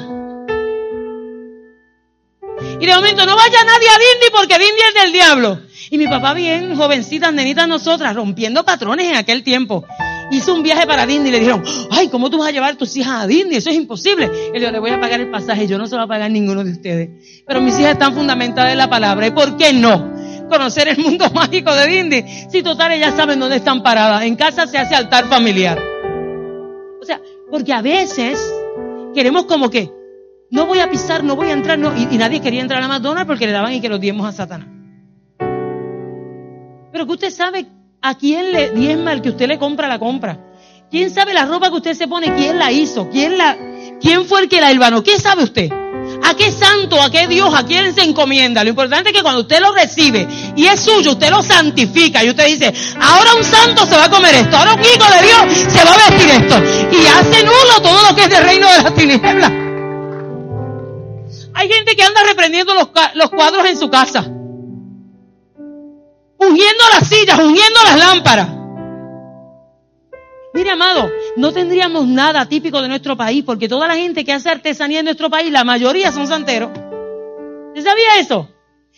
Y 2.79 2.85
de 2.85 2.95
momento 2.95 3.25
no 3.25 3.35
vaya 3.35 3.63
nadie 3.63 3.87
a 3.89 3.97
Dindy 3.97 4.27
porque 4.31 4.59
Dindy 4.59 4.81
es 4.87 5.03
del 5.03 5.13
diablo. 5.13 5.59
Y 5.91 5.97
mi 5.97 6.07
papá 6.07 6.33
bien, 6.33 6.75
jovencitas, 6.75 7.33
nenitas 7.33 7.67
nosotras, 7.67 8.15
rompiendo 8.15 8.65
patrones 8.65 9.07
en 9.07 9.15
aquel 9.15 9.43
tiempo. 9.43 9.85
Hizo 10.31 10.55
un 10.55 10.63
viaje 10.63 10.87
para 10.87 11.05
Dindy 11.05 11.29
y 11.29 11.31
le 11.31 11.39
dijeron, 11.39 11.63
ay, 11.91 12.09
¿cómo 12.09 12.29
tú 12.29 12.39
vas 12.39 12.49
a 12.49 12.51
llevar 12.51 12.75
tus 12.75 12.95
hijas 12.97 13.23
a 13.23 13.27
Dindy? 13.27 13.55
Eso 13.55 13.69
es 13.69 13.75
imposible. 13.75 14.29
Él 14.53 14.59
dijo, 14.59 14.71
le 14.71 14.79
voy 14.79 14.89
a 14.89 14.99
pagar 14.99 15.21
el 15.21 15.29
pasaje, 15.29 15.67
yo 15.67 15.77
no 15.77 15.85
se 15.85 15.95
lo 15.95 15.99
voy 15.99 16.05
a 16.05 16.07
pagar 16.07 16.31
ninguno 16.31 16.63
de 16.63 16.71
ustedes. 16.71 17.43
Pero 17.47 17.61
mis 17.61 17.77
hijas 17.79 17.93
están 17.93 18.13
fundamentadas 18.13 18.71
en 18.71 18.77
la 18.79 18.89
palabra. 18.89 19.27
¿Y 19.27 19.31
por 19.31 19.55
qué 19.57 19.71
no? 19.71 20.14
Conocer 20.47 20.87
el 20.87 20.97
mundo 20.97 21.29
mágico 21.33 21.73
de 21.73 21.87
Dindy. 21.87 22.23
Si 22.49 22.63
total, 22.63 22.91
ellas 22.93 23.15
saben 23.15 23.39
dónde 23.39 23.57
están 23.57 23.83
paradas. 23.83 24.23
En 24.23 24.35
casa 24.35 24.67
se 24.67 24.77
hace 24.77 24.95
altar 24.95 25.25
familiar. 25.25 25.79
O 27.01 27.05
sea, 27.05 27.21
porque 27.51 27.73
a 27.73 27.81
veces 27.81 28.39
queremos 29.13 29.45
como 29.45 29.69
que, 29.69 29.91
no 30.51 30.65
voy 30.65 30.79
a 30.79 30.89
pisar, 30.89 31.23
no 31.23 31.35
voy 31.35 31.47
a 31.47 31.53
entrar, 31.53 31.77
no, 31.79 31.95
y, 31.95 32.05
nadie 32.17 32.41
quería 32.41 32.61
entrar 32.61 32.81
a 32.81 32.87
McDonald's 32.87 33.27
porque 33.27 33.45
le 33.45 33.51
daban 33.51 33.73
y 33.73 33.81
que 33.81 33.89
los 33.89 33.99
diezmos 33.99 34.27
a 34.27 34.31
Satanás. 34.31 34.67
Pero 36.91 37.05
que 37.05 37.11
usted 37.11 37.29
sabe 37.29 37.67
a 38.01 38.15
quién 38.15 38.51
le 38.51 38.71
diezma 38.71 39.11
el 39.11 39.21
que 39.21 39.29
usted 39.29 39.47
le 39.47 39.57
compra 39.57 39.87
la 39.87 39.99
compra. 39.99 40.39
¿Quién 40.89 41.09
sabe 41.09 41.33
la 41.33 41.45
ropa 41.45 41.69
que 41.69 41.75
usted 41.75 41.93
se 41.93 42.07
pone? 42.07 42.33
¿Quién 42.35 42.59
la 42.59 42.71
hizo? 42.71 43.09
¿Quién 43.09 43.37
la, 43.37 43.57
quién 43.99 44.25
fue 44.25 44.41
el 44.41 44.49
que 44.49 44.61
la 44.61 44.71
hilvanó? 44.71 45.03
¿Qué 45.03 45.19
sabe 45.19 45.43
usted? 45.43 45.69
¿A 46.27 46.33
qué 46.35 46.51
santo, 46.51 46.99
a 46.99 47.11
qué 47.11 47.27
Dios, 47.27 47.53
a 47.53 47.63
quién 47.65 47.93
se 47.93 48.01
encomienda? 48.01 48.63
Lo 48.63 48.71
importante 48.71 49.09
es 49.09 49.15
que 49.15 49.21
cuando 49.21 49.41
usted 49.41 49.59
lo 49.59 49.71
recibe 49.71 50.27
y 50.55 50.65
es 50.65 50.79
suyo, 50.79 51.11
usted 51.11 51.29
lo 51.29 51.43
santifica 51.43 52.23
y 52.23 52.29
usted 52.29 52.47
dice, 52.47 52.73
ahora 52.99 53.35
un 53.35 53.43
santo 53.43 53.85
se 53.85 53.95
va 53.95 54.05
a 54.05 54.09
comer 54.09 54.33
esto, 54.33 54.57
ahora 54.57 54.73
un 54.73 54.81
hijo 54.81 55.11
de 55.11 55.21
Dios 55.21 55.71
se 55.71 55.83
va 55.85 55.93
a 55.93 56.09
vestir 56.09 56.29
esto. 56.31 56.55
Y 56.91 57.05
hace 57.05 57.43
nulo 57.43 57.81
todo 57.83 58.09
lo 58.09 58.15
que 58.15 58.23
es 58.23 58.29
del 58.29 58.43
reino 58.43 58.67
de 58.71 58.77
las 58.81 58.95
tinieblas. 58.95 59.51
Hay 61.53 61.69
gente 61.69 61.95
que 61.95 62.03
anda 62.03 62.23
reprendiendo 62.23 62.73
los, 62.73 62.89
los 63.13 63.29
cuadros 63.29 63.63
en 63.67 63.77
su 63.77 63.89
casa. 63.91 64.21
Ungiendo 66.39 66.83
las 66.91 67.07
sillas, 67.07 67.37
ungiendo 67.37 67.79
las 67.83 67.99
lámparas. 67.99 68.64
Mire, 70.55 70.71
amado, 70.71 71.11
no 71.35 71.51
tendríamos 71.51 72.07
nada 72.07 72.45
típico 72.47 72.81
de 72.81 72.87
nuestro 72.87 73.17
país, 73.17 73.43
porque 73.43 73.67
toda 73.67 73.89
la 73.89 73.95
gente 73.95 74.23
que 74.23 74.31
hace 74.31 74.49
artesanía 74.49 74.99
en 74.99 75.05
nuestro 75.05 75.29
país, 75.29 75.51
la 75.51 75.65
mayoría 75.65 76.13
son 76.13 76.27
santeros. 76.27 76.69
¿Usted 76.69 77.83
sabía 77.83 78.19
eso? 78.19 78.49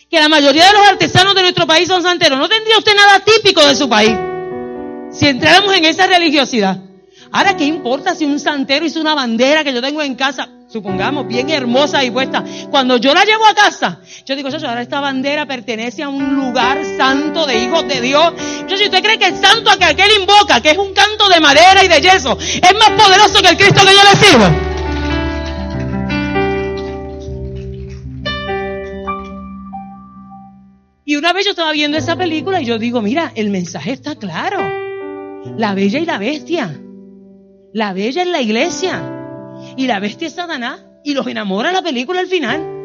Que 0.08 0.20
la 0.20 0.28
mayoría 0.28 0.64
de 0.66 0.72
los 0.72 0.86
artesanos 0.86 1.34
de 1.34 1.42
nuestro 1.42 1.66
país 1.66 1.88
son 1.88 2.00
santeros. 2.04 2.38
No 2.38 2.48
tendría 2.48 2.78
usted 2.78 2.94
nada 2.94 3.18
típico 3.24 3.66
de 3.66 3.74
su 3.74 3.88
país. 3.88 4.14
Si 5.10 5.26
entráramos 5.26 5.74
en 5.74 5.84
esa 5.84 6.06
religiosidad. 6.06 6.78
Ahora, 7.32 7.56
¿qué 7.56 7.64
importa 7.64 8.14
si 8.14 8.24
un 8.24 8.38
santero 8.38 8.86
hizo 8.86 9.00
una 9.00 9.16
bandera 9.16 9.64
que 9.64 9.74
yo 9.74 9.82
tengo 9.82 10.00
en 10.00 10.14
casa? 10.14 10.48
Supongamos, 10.68 11.26
bien 11.26 11.50
hermosa 11.50 12.04
y 12.04 12.10
puesta. 12.10 12.44
Cuando 12.70 12.98
yo 12.98 13.14
la 13.14 13.24
llevo 13.24 13.46
a 13.46 13.54
casa, 13.54 14.00
yo 14.24 14.36
digo, 14.36 14.50
yo, 14.50 14.68
ahora 14.68 14.82
esta 14.82 15.00
bandera 15.00 15.46
pertenece 15.46 16.02
a 16.02 16.08
un 16.08 16.36
lugar 16.36 16.84
santo 16.96 17.46
de 17.46 17.64
hijos 17.64 17.88
de 17.88 18.00
Dios. 18.00 18.34
Si 18.68 18.84
usted 18.84 19.02
cree 19.02 19.18
que 19.18 19.26
el 19.26 19.36
santo 19.36 19.70
a 19.70 19.76
que 19.76 19.84
aquel 19.84 20.10
invoca, 20.20 20.60
que 20.60 20.70
es 20.70 20.78
un 20.78 20.92
canto 20.92 21.28
de 21.28 21.40
madera 21.40 21.84
y 21.84 21.88
de 21.88 22.00
yeso, 22.00 22.38
es 22.38 22.74
más 22.74 22.90
poderoso 22.90 23.42
que 23.42 23.48
el 23.48 23.56
Cristo 23.56 23.80
que 23.84 23.94
yo 23.94 24.02
le 24.02 24.16
sirvo. 24.16 24.44
Y 31.04 31.16
una 31.16 31.32
vez 31.32 31.46
yo 31.46 31.52
estaba 31.52 31.72
viendo 31.72 31.96
esa 31.96 32.16
película 32.16 32.60
y 32.60 32.66
yo 32.66 32.78
digo, 32.78 33.00
mira, 33.00 33.32
el 33.34 33.48
mensaje 33.48 33.92
está 33.92 34.16
claro. 34.16 34.58
La 35.56 35.72
bella 35.72 35.98
y 35.98 36.04
la 36.04 36.18
bestia. 36.18 36.78
La 37.72 37.94
bella 37.94 38.22
es 38.22 38.28
la 38.28 38.42
iglesia 38.42 39.17
y 39.76 39.86
la 39.86 40.00
bestia 40.00 40.28
es 40.28 40.34
Satanás 40.34 40.84
y 41.04 41.14
los 41.14 41.26
enamora 41.26 41.72
la 41.72 41.82
película 41.82 42.20
al 42.20 42.26
final. 42.26 42.78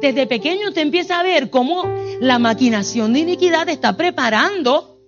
Desde 0.00 0.26
pequeño 0.26 0.68
usted 0.68 0.82
empieza 0.82 1.18
a 1.18 1.22
ver 1.22 1.50
cómo 1.50 1.84
la 2.20 2.38
maquinación 2.38 3.12
de 3.12 3.20
iniquidad 3.20 3.68
está 3.68 3.96
preparando 3.96 5.00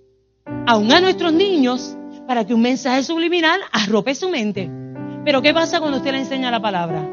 aún 0.67 0.93
a 0.93 1.01
nuestros 1.01 1.33
niños 1.33 1.97
para 2.27 2.45
que 2.45 2.55
un 2.55 2.63
mensaje 2.63 3.03
subliminal 3.03 3.61
arrope 3.73 4.15
su 4.15 4.29
mente. 4.29 4.71
Pero 5.25 5.43
¿qué 5.43 5.53
pasa 5.53 5.81
cuando 5.81 5.99
usted 5.99 6.13
le 6.13 6.19
enseña 6.19 6.51
la 6.51 6.61
palabra? 6.61 7.09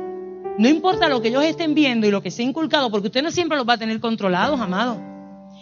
No 0.57 0.67
importa 0.67 1.07
lo 1.07 1.21
que 1.21 1.27
ellos 1.27 1.43
estén 1.43 1.75
viendo 1.75 2.07
y 2.07 2.11
lo 2.11 2.21
que 2.21 2.31
se 2.31 2.41
inculcado, 2.41 2.89
porque 2.89 3.07
usted 3.07 3.21
no 3.21 3.29
siempre 3.29 3.57
los 3.57 3.67
va 3.67 3.73
a 3.73 3.77
tener 3.77 3.99
controlados, 3.99 4.59
amado. 4.59 4.99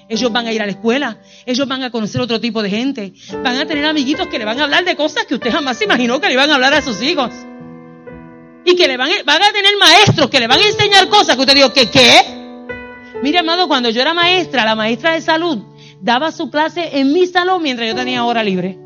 Ellos 0.07 0.31
van 0.31 0.45
a 0.45 0.53
ir 0.53 0.61
a 0.61 0.65
la 0.65 0.71
escuela, 0.71 1.17
ellos 1.45 1.67
van 1.67 1.81
a 1.81 1.89
conocer 1.89 2.21
otro 2.21 2.39
tipo 2.39 2.61
de 2.61 2.69
gente, 2.69 3.13
van 3.43 3.57
a 3.57 3.65
tener 3.65 3.85
amiguitos 3.85 4.27
que 4.27 4.37
le 4.37 4.45
van 4.45 4.59
a 4.59 4.65
hablar 4.65 4.85
de 4.85 4.95
cosas 4.95 5.25
que 5.25 5.33
usted 5.33 5.51
jamás 5.51 5.77
se 5.77 5.85
imaginó 5.85 6.21
que 6.21 6.27
le 6.27 6.33
iban 6.33 6.51
a 6.51 6.55
hablar 6.55 6.73
a 6.75 6.81
sus 6.81 7.01
hijos. 7.01 7.31
Y 8.65 8.75
que 8.75 8.87
le 8.87 8.97
van, 8.97 9.09
a 9.09 9.53
tener 9.53 9.77
maestros 9.79 10.29
que 10.29 10.39
le 10.39 10.47
van 10.47 10.59
a 10.59 10.67
enseñar 10.67 11.07
cosas 11.09 11.35
que 11.35 11.41
usted 11.41 11.55
dijo, 11.55 11.73
¿qué 11.73 11.89
qué? 11.89 12.21
Mire, 13.23 13.39
amado, 13.39 13.67
cuando 13.67 13.89
yo 13.89 14.01
era 14.01 14.13
maestra, 14.13 14.65
la 14.65 14.75
maestra 14.75 15.13
de 15.13 15.21
salud 15.21 15.63
daba 16.01 16.31
su 16.31 16.51
clase 16.51 16.99
en 16.99 17.11
mi 17.11 17.25
salón 17.25 17.63
mientras 17.63 17.87
yo 17.87 17.95
tenía 17.95 18.23
hora 18.25 18.43
libre. 18.43 18.77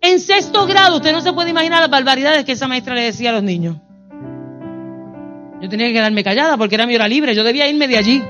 En 0.00 0.18
sexto 0.18 0.66
grado, 0.66 0.96
usted 0.96 1.12
no 1.12 1.20
se 1.20 1.32
puede 1.32 1.50
imaginar 1.50 1.80
las 1.80 1.90
barbaridades 1.90 2.44
que 2.44 2.52
esa 2.52 2.66
maestra 2.66 2.94
le 2.94 3.02
decía 3.02 3.30
a 3.30 3.34
los 3.34 3.42
niños. 3.42 3.76
Yo 5.60 5.68
tenía 5.68 5.88
que 5.88 5.92
quedarme 5.92 6.24
callada 6.24 6.56
porque 6.56 6.74
era 6.74 6.86
mi 6.86 6.94
hora 6.96 7.06
libre, 7.06 7.34
yo 7.34 7.44
debía 7.44 7.68
irme 7.68 7.86
de 7.86 7.98
allí. 7.98 8.22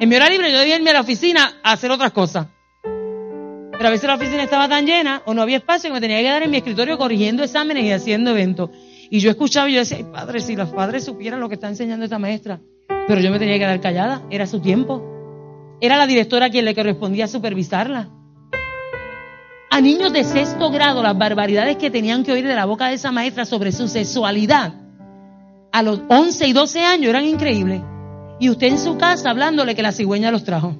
En 0.00 0.08
mi 0.08 0.14
hora 0.14 0.28
libre 0.28 0.52
yo 0.52 0.58
debía 0.58 0.76
irme 0.76 0.90
a 0.90 0.94
la 0.94 1.00
oficina 1.00 1.54
a 1.62 1.72
hacer 1.72 1.90
otras 1.90 2.12
cosas. 2.12 2.46
Pero 2.82 3.88
a 3.88 3.90
veces 3.90 4.06
la 4.06 4.14
oficina 4.14 4.44
estaba 4.44 4.68
tan 4.68 4.86
llena 4.86 5.22
o 5.24 5.34
no 5.34 5.42
había 5.42 5.56
espacio 5.56 5.90
que 5.90 5.94
me 5.94 6.00
tenía 6.00 6.18
que 6.18 6.24
quedar 6.24 6.42
en 6.44 6.50
mi 6.50 6.58
escritorio 6.58 6.96
corrigiendo 6.98 7.42
exámenes 7.42 7.84
y 7.84 7.90
haciendo 7.90 8.30
eventos. 8.30 8.70
Y 9.10 9.18
yo 9.18 9.30
escuchaba 9.30 9.68
y 9.68 9.74
yo 9.74 9.80
decía, 9.80 9.98
padre, 10.12 10.40
si 10.40 10.54
los 10.54 10.68
padres 10.70 11.04
supieran 11.04 11.40
lo 11.40 11.48
que 11.48 11.56
está 11.56 11.68
enseñando 11.68 12.04
esta 12.04 12.18
maestra. 12.18 12.60
Pero 13.08 13.20
yo 13.20 13.30
me 13.30 13.40
tenía 13.40 13.54
que 13.54 13.60
quedar 13.60 13.80
callada, 13.80 14.22
era 14.30 14.46
su 14.46 14.60
tiempo. 14.60 15.02
Era 15.80 15.96
la 15.96 16.06
directora 16.06 16.50
quien 16.50 16.64
le 16.64 16.74
correspondía 16.76 17.26
supervisarla. 17.26 18.08
A 19.70 19.80
niños 19.80 20.12
de 20.12 20.22
sexto 20.22 20.70
grado, 20.70 21.02
las 21.02 21.18
barbaridades 21.18 21.76
que 21.76 21.90
tenían 21.90 22.22
que 22.24 22.32
oír 22.32 22.46
de 22.46 22.54
la 22.54 22.66
boca 22.66 22.88
de 22.88 22.94
esa 22.94 23.10
maestra 23.10 23.44
sobre 23.44 23.72
su 23.72 23.88
sexualidad, 23.88 24.74
a 25.72 25.82
los 25.82 26.02
11 26.08 26.46
y 26.46 26.52
12 26.52 26.84
años 26.84 27.08
eran 27.10 27.24
increíbles. 27.24 27.80
Y 28.40 28.50
usted 28.50 28.68
en 28.68 28.78
su 28.78 28.96
casa 28.96 29.30
hablándole 29.30 29.74
que 29.74 29.82
la 29.82 29.92
cigüeña 29.92 30.30
los 30.30 30.44
trajo. 30.44 30.76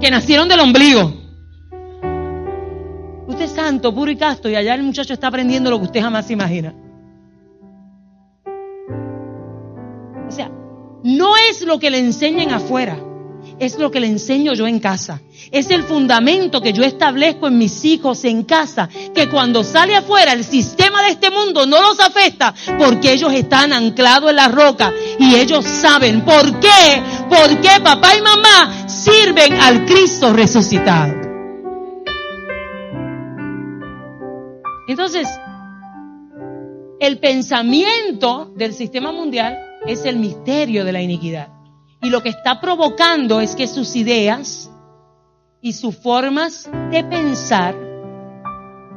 Que 0.00 0.10
nacieron 0.10 0.48
del 0.48 0.60
ombligo. 0.60 1.12
Usted 3.26 3.44
es 3.44 3.52
santo, 3.52 3.94
puro 3.94 4.10
y 4.10 4.16
casto, 4.16 4.48
y 4.48 4.56
allá 4.56 4.74
el 4.74 4.82
muchacho 4.82 5.12
está 5.12 5.28
aprendiendo 5.28 5.70
lo 5.70 5.78
que 5.78 5.86
usted 5.86 6.00
jamás 6.00 6.30
imagina. 6.30 6.74
O 10.26 10.30
sea, 10.30 10.50
no 11.02 11.36
es 11.50 11.62
lo 11.66 11.78
que 11.78 11.90
le 11.90 11.98
enseñen 11.98 12.50
afuera 12.50 13.07
es 13.58 13.78
lo 13.78 13.90
que 13.90 14.00
le 14.00 14.06
enseño 14.06 14.54
yo 14.54 14.66
en 14.66 14.78
casa. 14.78 15.20
Es 15.50 15.70
el 15.70 15.82
fundamento 15.82 16.60
que 16.60 16.72
yo 16.72 16.82
establezco 16.82 17.48
en 17.48 17.58
mis 17.58 17.84
hijos 17.84 18.24
en 18.24 18.44
casa, 18.44 18.88
que 19.14 19.28
cuando 19.28 19.64
sale 19.64 19.96
afuera 19.96 20.32
el 20.32 20.44
sistema 20.44 21.02
de 21.02 21.10
este 21.10 21.30
mundo 21.30 21.66
no 21.66 21.80
los 21.80 22.00
afecta 22.00 22.54
porque 22.78 23.12
ellos 23.12 23.32
están 23.32 23.72
anclados 23.72 24.30
en 24.30 24.36
la 24.36 24.48
roca 24.48 24.92
y 25.18 25.34
ellos 25.34 25.64
saben 25.64 26.22
por 26.24 26.60
qué, 26.60 27.02
por 27.28 27.60
qué 27.60 27.80
papá 27.82 28.16
y 28.16 28.22
mamá 28.22 28.88
sirven 28.88 29.54
al 29.54 29.84
Cristo 29.84 30.32
resucitado. 30.32 31.14
Entonces, 34.88 35.28
el 37.00 37.18
pensamiento 37.18 38.52
del 38.56 38.74
sistema 38.74 39.12
mundial 39.12 39.58
es 39.86 40.04
el 40.04 40.16
misterio 40.16 40.84
de 40.84 40.92
la 40.92 41.02
iniquidad. 41.02 41.57
Y 42.00 42.10
lo 42.10 42.22
que 42.22 42.28
está 42.28 42.60
provocando 42.60 43.40
es 43.40 43.56
que 43.56 43.66
sus 43.66 43.96
ideas 43.96 44.70
y 45.60 45.72
sus 45.72 45.96
formas 45.96 46.70
de 46.90 47.02
pensar 47.04 47.74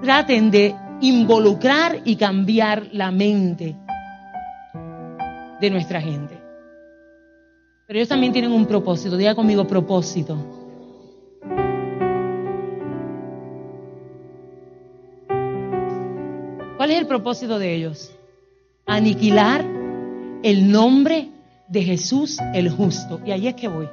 traten 0.01 0.51
de 0.51 0.75
involucrar 1.01 2.01
y 2.05 2.15
cambiar 2.15 2.89
la 2.91 3.11
mente 3.11 3.75
de 5.59 5.69
nuestra 5.69 5.99
gente. 5.99 6.39
Pero 7.87 7.99
ellos 7.99 8.09
también 8.09 8.31
tienen 8.31 8.51
un 8.51 8.65
propósito. 8.67 9.17
Diga 9.17 9.35
conmigo 9.35 9.65
propósito. 9.67 10.37
¿Cuál 16.77 16.91
es 16.91 16.99
el 16.99 17.07
propósito 17.07 17.59
de 17.59 17.75
ellos? 17.75 18.11
Aniquilar 18.85 19.65
el 20.43 20.71
nombre 20.71 21.30
de 21.71 21.83
Jesús 21.83 22.37
el 22.53 22.69
justo. 22.69 23.21
Y 23.25 23.31
ahí 23.31 23.47
es 23.47 23.55
que 23.55 23.67
voy, 23.69 23.87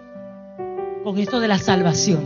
con 1.05 1.19
esto 1.19 1.41
de 1.41 1.49
la 1.49 1.59
salvación. 1.59 2.25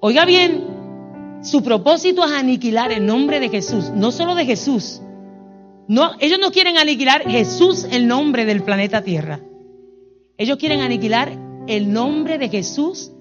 Oiga 0.00 0.24
bien, 0.24 0.64
su 1.42 1.62
propósito 1.62 2.24
es 2.24 2.32
aniquilar 2.32 2.92
el 2.92 3.06
nombre 3.06 3.40
de 3.40 3.48
Jesús, 3.48 3.90
no 3.94 4.10
solo 4.10 4.34
de 4.34 4.44
Jesús. 4.44 5.00
No, 5.86 6.12
ellos 6.18 6.38
no 6.40 6.50
quieren 6.50 6.76
aniquilar 6.76 7.22
Jesús 7.22 7.86
el 7.90 8.06
nombre 8.06 8.44
del 8.44 8.62
planeta 8.62 9.02
Tierra. 9.02 9.40
Ellos 10.36 10.58
quieren 10.58 10.80
aniquilar 10.80 11.32
el 11.66 11.92
nombre 11.92 12.38
de 12.38 12.48
Jesús 12.48 13.12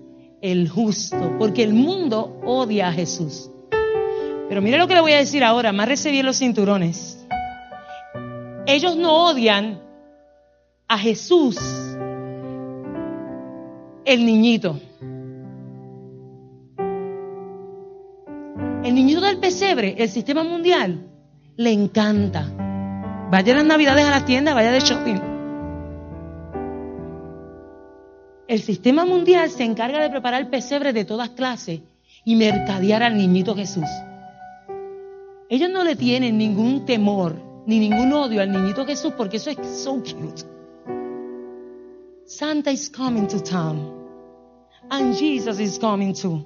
el 0.42 0.68
justo, 0.68 1.36
porque 1.40 1.64
el 1.64 1.74
mundo 1.74 2.40
odia 2.46 2.90
a 2.90 2.94
Jesús. 2.94 3.50
Pero 4.50 4.62
mire 4.62 4.78
lo 4.78 4.88
que 4.88 4.96
le 4.96 5.02
voy 5.02 5.14
a 5.14 5.18
decir 5.18 5.44
ahora, 5.44 5.74
más 5.74 5.88
recibir 5.88 6.24
los 6.26 6.38
cinturones 6.38 7.17
ellos 8.68 8.98
no 8.98 9.30
odian 9.30 9.82
a 10.90 10.98
Jesús, 10.98 11.58
el 14.04 14.26
niñito. 14.26 14.80
El 18.84 18.94
niñito 18.94 19.22
del 19.22 19.40
pesebre, 19.40 19.96
el 19.98 20.10
sistema 20.10 20.44
mundial, 20.44 21.08
le 21.56 21.72
encanta. 21.72 22.46
Vaya 23.32 23.56
las 23.56 23.66
navidades 23.66 24.06
a 24.06 24.12
las 24.12 24.26
tiendas, 24.26 24.54
vaya 24.54 24.72
de 24.72 24.80
shopping. 24.82 25.20
El 28.50 28.62
sistema 28.62 29.06
mundial 29.06 29.50
se 29.50 29.64
encarga 29.64 30.02
de 30.02 30.10
preparar 30.10 30.42
el 30.42 30.48
pesebre 30.48 30.92
de 30.92 31.06
todas 31.06 31.30
clases 31.30 31.82
y 32.26 32.36
mercadear 32.36 33.02
al 33.02 33.18
niñito 33.18 33.56
Jesús. 33.56 33.90
Ellos 35.50 35.70
no 35.70 35.86
le 35.86 35.96
tienen 35.96 36.38
ningún 36.38 36.86
temor 36.86 37.47
ni 37.68 37.80
ningún 37.80 38.14
odio 38.14 38.42
al 38.42 38.52
niñito 38.52 38.86
Jesús 38.86 39.14
porque 39.16 39.38
eso 39.38 39.50
es 39.50 39.58
so 39.84 39.96
cute. 39.96 40.44
Santa 42.26 42.72
is 42.72 42.90
coming 42.90 43.28
to 43.28 43.40
town. 43.42 43.94
And 44.90 45.14
Jesus 45.14 45.60
is 45.60 45.78
coming 45.78 46.14
too. 46.14 46.44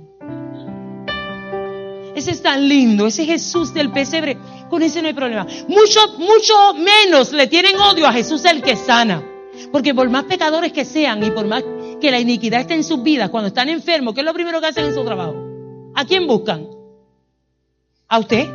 Ese 2.16 2.32
es 2.32 2.42
tan 2.42 2.68
lindo, 2.68 3.08
ese 3.08 3.26
Jesús 3.26 3.74
del 3.74 3.92
pesebre, 3.92 4.38
con 4.70 4.82
ese 4.84 5.02
no 5.02 5.08
hay 5.08 5.14
problema. 5.14 5.46
Mucho, 5.68 6.00
mucho 6.18 6.74
menos 6.74 7.32
le 7.32 7.48
tienen 7.48 7.78
odio 7.78 8.08
a 8.08 8.14
Jesús 8.14 8.44
el 8.46 8.62
que 8.62 8.76
sana. 8.76 9.24
Porque 9.72 9.94
por 9.94 10.10
más 10.10 10.24
pecadores 10.26 10.74
que 10.74 10.86
sean 10.86 11.24
y 11.24 11.32
por 11.32 11.46
más 11.46 11.64
que 12.00 12.12
la 12.12 12.20
iniquidad 12.20 12.62
esté 12.62 12.74
en 12.74 12.84
sus 12.84 13.02
vidas, 13.04 13.30
cuando 13.30 13.48
están 13.50 13.70
enfermos, 13.70 14.14
¿qué 14.14 14.22
es 14.22 14.26
lo 14.26 14.34
primero 14.34 14.60
que 14.60 14.68
hacen 14.68 14.86
en 14.86 14.94
su 14.94 15.04
trabajo? 15.04 15.36
¿A 15.96 16.04
quién 16.06 16.26
buscan? 16.26 16.68
¿A 18.08 18.20
usted? 18.20 18.48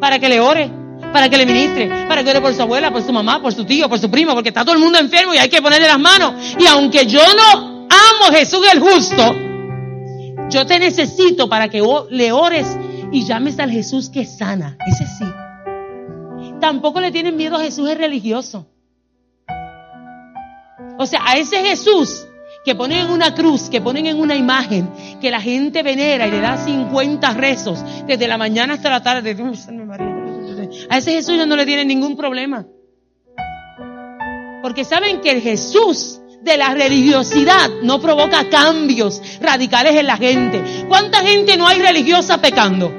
Para 0.00 0.18
que 0.18 0.28
le 0.28 0.40
ore 0.40 0.81
para 1.12 1.28
que 1.28 1.36
le 1.36 1.46
ministre, 1.46 1.88
para 2.08 2.24
que 2.24 2.30
ore 2.30 2.40
por 2.40 2.54
su 2.54 2.62
abuela, 2.62 2.90
por 2.90 3.02
su 3.02 3.12
mamá, 3.12 3.40
por 3.40 3.52
su 3.52 3.64
tío, 3.64 3.88
por 3.88 3.98
su 3.98 4.10
primo, 4.10 4.34
porque 4.34 4.48
está 4.48 4.64
todo 4.64 4.74
el 4.74 4.80
mundo 4.80 4.98
enfermo 4.98 5.34
y 5.34 5.38
hay 5.38 5.48
que 5.48 5.60
ponerle 5.60 5.86
las 5.86 5.98
manos. 5.98 6.34
Y 6.58 6.66
aunque 6.66 7.06
yo 7.06 7.20
no 7.20 7.86
amo 7.90 8.24
a 8.30 8.32
Jesús 8.32 8.60
el 8.72 8.80
justo, 8.80 9.36
yo 10.50 10.66
te 10.66 10.78
necesito 10.78 11.48
para 11.48 11.68
que 11.68 11.82
le 12.10 12.32
ores 12.32 12.66
y 13.12 13.24
llames 13.24 13.58
al 13.58 13.70
Jesús 13.70 14.10
que 14.10 14.24
sana. 14.24 14.76
Ese 14.86 15.06
sí. 15.06 15.24
Tampoco 16.60 17.00
le 17.00 17.10
tienen 17.10 17.36
miedo 17.36 17.56
a 17.56 17.60
Jesús 17.60 17.88
el 17.88 17.98
religioso. 17.98 18.66
O 20.98 21.06
sea, 21.06 21.20
a 21.26 21.36
ese 21.36 21.56
Jesús 21.64 22.26
que 22.64 22.74
ponen 22.74 23.06
en 23.06 23.10
una 23.10 23.34
cruz, 23.34 23.68
que 23.68 23.80
ponen 23.80 24.06
en 24.06 24.20
una 24.20 24.36
imagen, 24.36 24.88
que 25.20 25.30
la 25.30 25.40
gente 25.40 25.82
venera 25.82 26.26
y 26.28 26.30
le 26.30 26.40
da 26.40 26.56
50 26.56 27.34
rezos 27.34 27.84
desde 28.06 28.28
la 28.28 28.38
mañana 28.38 28.74
hasta 28.74 28.90
la 28.90 29.02
tarde. 29.02 29.34
A 30.88 30.98
ese 30.98 31.12
Jesús 31.12 31.46
no 31.46 31.56
le 31.56 31.66
tienen 31.66 31.88
ningún 31.88 32.16
problema. 32.16 32.66
Porque 34.62 34.84
saben 34.84 35.20
que 35.20 35.30
el 35.30 35.40
Jesús 35.40 36.20
de 36.42 36.56
la 36.56 36.74
religiosidad 36.74 37.70
no 37.82 38.00
provoca 38.00 38.48
cambios 38.48 39.20
radicales 39.40 39.96
en 39.96 40.06
la 40.06 40.16
gente. 40.16 40.62
¿Cuánta 40.88 41.20
gente 41.20 41.56
no 41.56 41.66
hay 41.66 41.80
religiosa 41.80 42.40
pecando? 42.40 42.92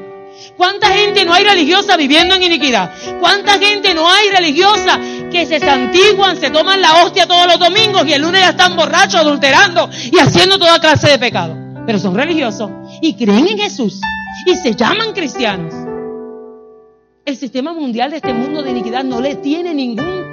¿Cuánta 0.58 0.88
gente 0.90 1.26
no 1.26 1.34
hay 1.34 1.44
religiosa 1.44 1.98
viviendo 1.98 2.36
en 2.36 2.44
iniquidad? 2.44 2.92
¿Cuánta 3.20 3.54
gente 3.60 3.94
no 3.94 4.10
hay 4.10 4.30
religiosa 4.30 5.00
que 5.32 5.46
se 5.46 5.60
santiguan, 5.60 6.40
se 6.40 6.50
toman 6.50 6.82
la 6.82 7.04
hostia 7.04 7.28
todos 7.28 7.48
los 7.48 7.60
domingos 7.60 8.06
y 8.06 8.14
el 8.14 8.22
lunes 8.22 8.42
ya 8.42 8.50
están 8.50 8.76
borrachos, 8.76 9.16
adulterando 9.22 9.90
y 10.12 10.18
haciendo 10.20 10.58
toda 10.58 10.80
clase 10.80 11.10
de 11.10 11.20
pecado? 11.20 11.56
Pero 11.86 12.00
son 12.00 12.16
religiosos 12.16 12.70
y 13.02 13.14
creen 13.16 13.48
en 13.48 13.58
Jesús 13.58 14.00
y 14.46 14.56
se 14.56 14.76
llaman 14.76 15.14
cristianos. 15.14 15.93
El 17.26 17.38
sistema 17.38 17.72
mundial 17.72 18.12
de 18.12 18.18
este 18.18 18.34
mundo 18.34 18.62
de 18.62 18.72
iniquidad 18.72 19.06
no 19.06 19.22
le 19.22 19.36
tiene 19.36 19.74
ningún 19.74 20.26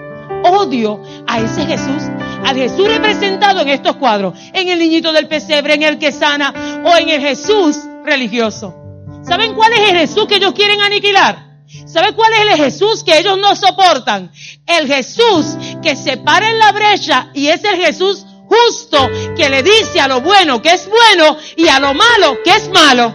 odio 0.44 1.00
a 1.24 1.38
ese 1.38 1.64
Jesús, 1.64 2.02
al 2.44 2.56
Jesús 2.56 2.88
representado 2.88 3.60
en 3.60 3.68
estos 3.68 3.94
cuadros, 3.94 4.36
en 4.52 4.68
el 4.68 4.80
niñito 4.80 5.12
del 5.12 5.28
pesebre, 5.28 5.74
en 5.74 5.84
el 5.84 5.98
que 6.00 6.10
sana 6.10 6.82
o 6.84 6.96
en 6.96 7.08
el 7.10 7.20
Jesús 7.20 7.78
religioso. 8.04 8.74
¿Saben 9.22 9.54
cuál 9.54 9.72
es 9.74 9.90
el 9.90 9.98
Jesús 9.98 10.26
que 10.26 10.34
ellos 10.36 10.52
quieren 10.52 10.80
aniquilar? 10.80 11.60
¿Saben 11.86 12.12
cuál 12.14 12.32
es 12.32 12.40
el 12.40 12.56
Jesús 12.56 13.04
que 13.04 13.20
ellos 13.20 13.38
no 13.38 13.54
soportan? 13.54 14.32
El 14.66 14.88
Jesús 14.88 15.56
que 15.80 15.94
se 15.94 16.16
para 16.16 16.48
en 16.48 16.58
la 16.58 16.72
brecha 16.72 17.30
y 17.34 17.46
es 17.46 17.62
el 17.62 17.76
Jesús 17.76 18.26
justo 18.48 19.08
que 19.36 19.48
le 19.48 19.62
dice 19.62 20.00
a 20.00 20.08
lo 20.08 20.22
bueno 20.22 20.60
que 20.60 20.72
es 20.72 20.88
bueno 20.88 21.36
y 21.56 21.68
a 21.68 21.78
lo 21.78 21.94
malo 21.94 22.38
que 22.42 22.50
es 22.50 22.68
malo. 22.70 23.14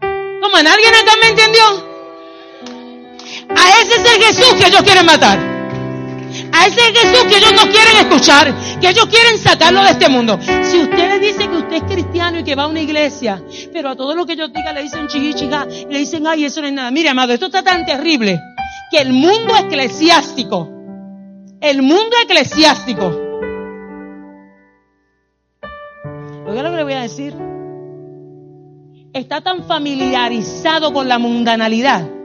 ¿Cómo? 0.00 0.56
¿Alguien 0.56 0.94
acá 0.94 1.12
me 1.22 1.28
entendió? 1.28 1.87
A 3.50 3.68
ese 3.82 3.94
es 4.02 4.14
el 4.14 4.22
Jesús 4.22 4.54
que 4.54 4.66
ellos 4.68 4.82
quieren 4.82 5.06
matar. 5.06 5.38
A 6.52 6.66
ese 6.66 6.80
Jesús 6.92 7.24
que 7.24 7.36
ellos 7.36 7.52
no 7.52 7.70
quieren 7.70 7.96
escuchar, 7.98 8.54
que 8.80 8.88
ellos 8.88 9.06
quieren 9.06 9.38
sacarlo 9.38 9.82
de 9.82 9.90
este 9.90 10.08
mundo. 10.08 10.38
Si 10.62 10.80
usted 10.80 11.08
le 11.08 11.18
dice 11.18 11.48
que 11.48 11.56
usted 11.56 11.76
es 11.76 11.82
cristiano 11.82 12.38
y 12.38 12.44
que 12.44 12.54
va 12.54 12.64
a 12.64 12.66
una 12.68 12.80
iglesia, 12.80 13.42
pero 13.72 13.90
a 13.90 13.96
todo 13.96 14.14
lo 14.14 14.26
que 14.26 14.36
yo 14.36 14.48
diga 14.48 14.72
le 14.72 14.82
dicen 14.82 15.08
chichiga, 15.08 15.64
le 15.64 15.98
dicen, 15.98 16.26
ay, 16.26 16.44
eso 16.44 16.60
no 16.60 16.66
es 16.66 16.72
nada. 16.72 16.90
Mire, 16.90 17.08
amado, 17.08 17.32
esto 17.32 17.46
está 17.46 17.62
tan 17.62 17.84
terrible 17.86 18.40
que 18.90 18.98
el 18.98 19.12
mundo 19.12 19.56
eclesiástico, 19.56 20.68
el 21.60 21.82
mundo 21.82 22.16
eclesiástico, 22.22 23.06
oiga 26.46 26.62
lo 26.62 26.70
que 26.70 26.76
le 26.76 26.84
voy 26.84 26.92
a 26.94 27.02
decir, 27.02 27.34
está 29.12 29.40
tan 29.40 29.64
familiarizado 29.64 30.92
con 30.92 31.08
la 31.08 31.18
mundanalidad 31.18 32.17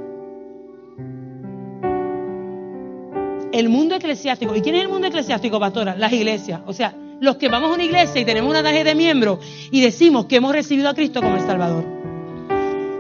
el 3.53 3.69
mundo 3.69 3.95
eclesiástico. 3.95 4.55
¿Y 4.55 4.61
quién 4.61 4.75
es 4.75 4.81
el 4.81 4.89
mundo 4.89 5.07
eclesiástico, 5.07 5.59
pastora? 5.59 5.95
Las 5.95 6.11
iglesias. 6.11 6.61
O 6.65 6.73
sea, 6.73 6.93
los 7.21 7.37
que 7.37 7.47
vamos 7.47 7.69
a 7.69 7.75
una 7.75 7.83
iglesia 7.83 8.19
y 8.19 8.25
tenemos 8.25 8.49
una 8.49 8.63
tarjeta 8.63 8.89
de 8.89 8.95
miembro 8.95 9.39
y 9.71 9.79
decimos 9.79 10.25
que 10.25 10.37
hemos 10.37 10.51
recibido 10.51 10.89
a 10.89 10.95
Cristo 10.95 11.21
como 11.21 11.35
el 11.35 11.41
Salvador. 11.41 11.85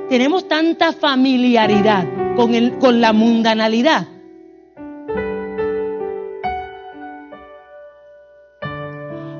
Tenemos 0.09 0.47
tanta 0.47 0.93
familiaridad 0.93 2.35
con, 2.35 2.53
el, 2.53 2.77
con 2.77 3.01
la 3.01 3.13
mundanalidad. 3.13 4.07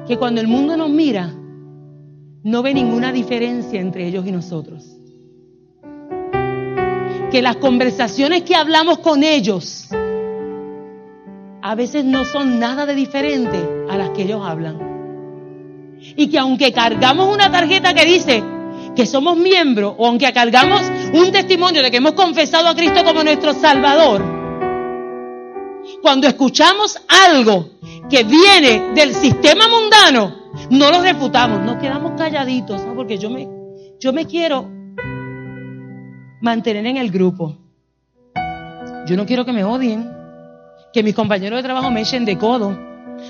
Que 0.08 0.18
cuando 0.18 0.42
el 0.42 0.48
mundo 0.48 0.76
nos 0.76 0.90
mira, 0.90 1.32
no 2.44 2.64
ve 2.64 2.74
ninguna 2.74 3.12
diferencia 3.12 3.80
entre 3.80 4.08
ellos 4.08 4.26
y 4.26 4.32
nosotros. 4.32 4.98
Que 7.32 7.42
las 7.44 7.58
conversaciones 7.58 8.42
que 8.42 8.56
hablamos 8.56 8.98
con 8.98 9.24
ellos 9.24 9.90
a 11.66 11.76
veces 11.76 12.04
no 12.04 12.26
son 12.26 12.60
nada 12.60 12.86
de 12.86 12.94
diferente 12.94 13.58
a 13.90 13.96
las 13.96 14.10
que 14.10 14.24
ellos 14.24 14.42
hablan. 14.44 15.98
Y 16.18 16.28
que 16.28 16.38
aunque 16.38 16.74
cargamos 16.74 17.34
una 17.34 17.50
tarjeta 17.50 17.94
que 17.94 18.06
dice 18.06 18.44
que 18.94 19.06
somos 19.06 19.38
miembros, 19.38 19.96
o 19.98 20.06
aunque 20.06 20.32
cargamos 20.34 20.82
un 21.14 21.32
testimonio 21.32 21.82
de 21.82 21.90
que 21.90 21.98
hemos 21.98 22.12
confesado 22.12 22.68
a 22.68 22.76
Cristo 22.76 23.06
como 23.06 23.24
nuestro 23.24 23.54
Salvador, 23.54 24.22
cuando 26.02 26.28
escuchamos 26.28 27.00
algo 27.08 27.70
que 28.10 28.26
viene 28.26 28.92
del 28.94 29.14
sistema 29.14 29.70
mundano, 29.70 30.36
no 30.70 30.92
lo 30.92 31.02
refutamos, 31.02 31.62
nos 31.62 31.78
quedamos 31.78 32.12
calladitos, 32.18 32.82
porque 32.94 33.18
yo 33.18 33.30
me, 33.30 33.48
yo 34.02 34.12
me 34.12 34.26
quiero 34.26 34.70
mantener 36.42 36.86
en 36.86 36.98
el 36.98 37.10
grupo. 37.10 37.58
Yo 39.08 39.16
no 39.16 39.26
quiero 39.26 39.46
que 39.46 39.54
me 39.54 39.64
odien 39.64 40.23
que 40.94 41.02
mis 41.02 41.16
compañeros 41.16 41.58
de 41.58 41.64
trabajo 41.64 41.90
me 41.90 42.02
echen 42.02 42.24
de 42.24 42.38
codo. 42.38 42.70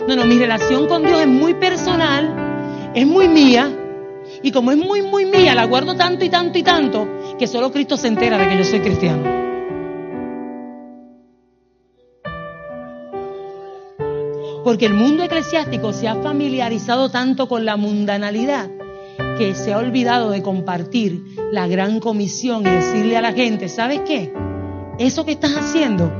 No, 0.08 0.16
no, 0.16 0.26
mi 0.26 0.38
relación 0.38 0.86
con 0.88 1.04
Dios 1.04 1.22
es 1.22 1.28
muy 1.28 1.54
personal, 1.54 2.92
es 2.94 3.08
muy 3.08 3.30
mía. 3.30 3.72
Y 4.42 4.52
como 4.52 4.72
es 4.72 4.78
muy, 4.78 5.02
muy 5.02 5.26
mía, 5.26 5.56
la 5.56 5.66
guardo 5.66 5.96
tanto 5.96 6.26
y 6.26 6.30
tanto 6.30 6.58
y 6.58 6.64
tanto, 6.64 7.08
que 7.40 7.48
solo 7.48 7.72
Cristo 7.72 7.96
se 7.96 8.10
entera 8.10 8.38
de 8.38 8.50
que 8.50 8.58
yo 8.58 8.64
soy 8.66 8.82
cristiano. 8.82 9.24
Porque 14.66 14.86
el 14.86 14.94
mundo 14.94 15.24
eclesiástico 15.24 15.94
se 15.94 16.08
ha 16.08 16.16
familiarizado 16.16 17.10
tanto 17.10 17.48
con 17.48 17.66
la 17.66 17.78
mundanalidad 17.78 18.70
que 19.38 19.56
se 19.56 19.74
ha 19.74 19.78
olvidado 19.78 20.32
de 20.32 20.42
compartir 20.42 21.24
la 21.52 21.68
gran 21.68 22.00
comisión 22.00 22.62
y 22.62 22.70
decirle 22.70 23.18
a 23.18 23.22
la 23.22 23.34
gente, 23.34 23.70
¿sabes 23.70 24.02
qué? 24.02 24.34
Eso 25.00 25.26
que 25.26 25.34
estás 25.34 25.56
haciendo 25.56 26.12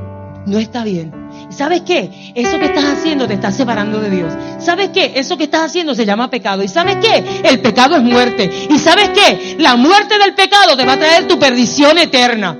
no 0.46 0.58
está 0.58 0.84
bien. 0.84 1.23
¿Sabes 1.50 1.82
qué? 1.82 2.32
Eso 2.34 2.58
que 2.58 2.66
estás 2.66 2.84
haciendo 2.84 3.26
te 3.26 3.34
está 3.34 3.52
separando 3.52 4.00
de 4.00 4.10
Dios. 4.10 4.32
¿Sabes 4.58 4.90
qué? 4.90 5.12
Eso 5.16 5.36
que 5.36 5.44
estás 5.44 5.62
haciendo 5.62 5.94
se 5.94 6.04
llama 6.04 6.30
pecado. 6.30 6.62
¿Y 6.62 6.68
sabes 6.68 6.96
qué? 6.96 7.24
El 7.44 7.60
pecado 7.60 7.96
es 7.96 8.02
muerte. 8.02 8.50
¿Y 8.70 8.78
sabes 8.78 9.10
qué? 9.10 9.56
La 9.58 9.76
muerte 9.76 10.18
del 10.18 10.34
pecado 10.34 10.76
te 10.76 10.84
va 10.84 10.94
a 10.94 10.98
traer 10.98 11.28
tu 11.28 11.38
perdición 11.38 11.98
eterna. 11.98 12.58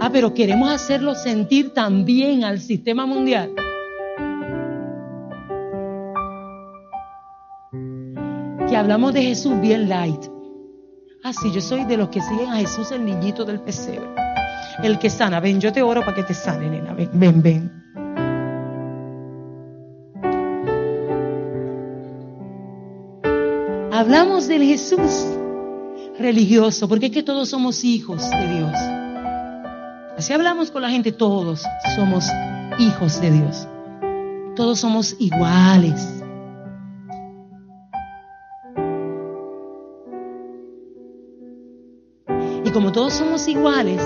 Ah, 0.00 0.10
pero 0.12 0.34
queremos 0.34 0.70
hacerlo 0.70 1.14
sentir 1.14 1.72
también 1.72 2.44
al 2.44 2.60
sistema 2.60 3.06
mundial. 3.06 3.52
Que 8.68 8.76
hablamos 8.76 9.14
de 9.14 9.22
Jesús 9.22 9.60
bien 9.60 9.88
light. 9.88 10.24
Ah, 11.24 11.32
sí, 11.32 11.52
yo 11.52 11.60
soy 11.60 11.84
de 11.84 11.96
los 11.96 12.08
que 12.08 12.20
siguen 12.20 12.50
a 12.50 12.56
Jesús 12.56 12.90
el 12.90 13.04
niñito 13.04 13.44
del 13.44 13.60
pesebre. 13.60 14.08
El 14.82 14.98
que 14.98 15.08
sana. 15.08 15.38
Ven, 15.38 15.60
yo 15.60 15.72
te 15.72 15.82
oro 15.82 16.00
para 16.00 16.16
que 16.16 16.24
te 16.24 16.34
sane, 16.34 16.68
nena. 16.68 16.94
Ven, 16.94 17.10
ven, 17.12 17.42
ven. 17.42 17.81
Hablamos 24.02 24.48
del 24.48 24.64
Jesús 24.64 25.28
religioso, 26.18 26.88
porque 26.88 27.06
es 27.06 27.12
que 27.12 27.22
todos 27.22 27.48
somos 27.48 27.84
hijos 27.84 28.28
de 28.30 28.54
Dios. 28.56 28.72
Así 30.18 30.32
hablamos 30.32 30.72
con 30.72 30.82
la 30.82 30.90
gente, 30.90 31.12
todos 31.12 31.62
somos 31.94 32.26
hijos 32.80 33.20
de 33.20 33.30
Dios. 33.30 33.68
Todos 34.56 34.80
somos 34.80 35.14
iguales. 35.20 36.20
Y 42.64 42.70
como 42.70 42.90
todos 42.90 43.12
somos 43.12 43.46
iguales, 43.46 44.02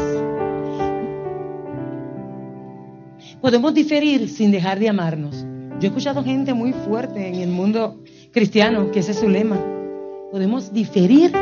podemos 3.40 3.72
diferir 3.72 4.28
sin 4.28 4.50
dejar 4.50 4.78
de 4.78 4.90
amarnos. 4.90 5.46
Yo 5.80 5.84
he 5.84 5.86
escuchado 5.86 6.22
gente 6.22 6.52
muy 6.52 6.74
fuerte 6.74 7.28
en 7.28 7.36
el 7.36 7.48
mundo 7.48 8.02
cristiano, 8.30 8.90
que 8.90 8.98
ese 8.98 9.12
es 9.12 9.20
su 9.20 9.28
lema 9.30 9.75
podemos 10.36 10.70
diferir 10.70 11.32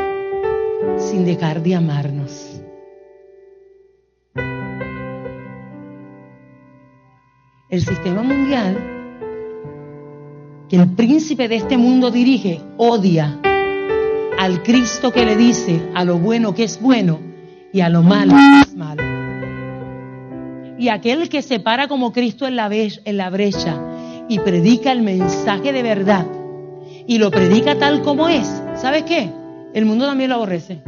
sin 0.97 1.25
dejar 1.25 1.61
de 1.61 1.75
amarnos. 1.75 2.61
El 7.69 7.81
sistema 7.81 8.23
mundial 8.23 8.77
que 10.69 10.77
el 10.77 10.91
príncipe 10.95 11.49
de 11.49 11.57
este 11.57 11.77
mundo 11.77 12.09
dirige 12.09 12.61
odia 12.77 13.37
al 14.39 14.63
Cristo 14.63 15.11
que 15.11 15.25
le 15.25 15.35
dice 15.35 15.81
a 15.93 16.05
lo 16.05 16.17
bueno 16.17 16.55
que 16.55 16.63
es 16.63 16.81
bueno 16.81 17.19
y 17.73 17.81
a 17.81 17.89
lo 17.89 18.01
malo 18.01 18.31
que 18.31 18.61
es 18.61 18.75
malo. 18.77 19.03
Y 20.79 20.87
aquel 20.87 21.27
que 21.27 21.41
se 21.41 21.59
para 21.59 21.89
como 21.89 22.13
Cristo 22.13 22.47
en 22.47 22.55
la, 22.55 22.69
en 22.71 23.17
la 23.17 23.29
brecha 23.29 23.77
y 24.29 24.39
predica 24.39 24.93
el 24.93 25.01
mensaje 25.01 25.73
de 25.73 25.83
verdad 25.83 26.25
y 27.07 27.17
lo 27.17 27.29
predica 27.29 27.77
tal 27.77 28.01
como 28.01 28.29
es, 28.29 28.61
¿sabes 28.75 29.03
qué? 29.03 29.31
El 29.73 29.85
mundo 29.85 30.05
también 30.05 30.29
lo 30.29 30.35
aborrece. 30.35 30.81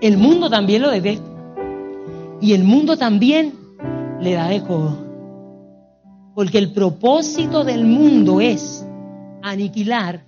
El 0.00 0.16
mundo 0.16 0.48
también 0.48 0.82
lo 0.82 0.90
detesta. 0.90 1.28
Y 2.40 2.54
el 2.54 2.64
mundo 2.64 2.96
también 2.96 3.54
le 4.20 4.32
da 4.32 4.48
de 4.48 4.62
codo. 4.62 4.96
Porque 6.34 6.58
el 6.58 6.72
propósito 6.72 7.64
del 7.64 7.84
mundo 7.84 8.40
es 8.40 8.84
aniquilar, 9.42 10.24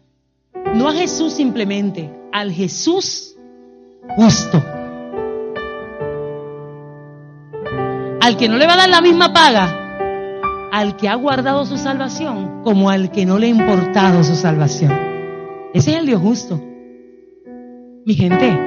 no 0.74 0.88
a 0.88 0.92
Jesús 0.92 1.32
simplemente, 1.32 2.11
al 2.32 2.53
Jesús 2.53 3.36
justo. 4.16 4.62
al 8.22 8.36
que 8.36 8.48
no 8.48 8.57
le 8.57 8.66
va 8.68 8.74
a 8.74 8.76
dar 8.76 8.88
la 8.88 9.00
misma 9.00 9.32
paga, 9.32 9.82
al 10.72 10.96
que 10.96 11.06
ha 11.06 11.14
guardado 11.16 11.66
su 11.66 11.76
salvación, 11.76 12.62
como 12.64 12.88
al 12.88 13.10
que 13.10 13.26
no 13.26 13.38
le 13.38 13.46
ha 13.46 13.50
importado 13.50 14.24
su 14.24 14.34
salvación. 14.34 14.90
Ese 15.74 15.90
es 15.90 15.98
el 15.98 16.06
Dios 16.06 16.22
justo. 16.22 16.58
Mi 18.06 18.14
gente, 18.14 18.58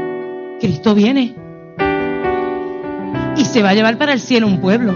Cristo 0.62 0.94
viene 0.94 1.36
y 3.36 3.44
se 3.44 3.64
va 3.64 3.70
a 3.70 3.74
llevar 3.74 3.98
para 3.98 4.14
el 4.14 4.20
cielo 4.20 4.46
un 4.46 4.62
pueblo. 4.62 4.94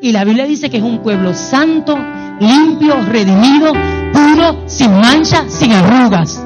Y 0.00 0.12
la 0.12 0.24
Biblia 0.24 0.46
dice 0.46 0.70
que 0.70 0.78
es 0.78 0.82
un 0.82 1.00
pueblo 1.00 1.34
santo, 1.34 1.98
limpio, 2.40 3.02
redimido, 3.02 3.74
puro, 4.14 4.62
sin 4.64 4.98
mancha, 4.98 5.44
sin 5.48 5.72
arrugas. 5.72 6.42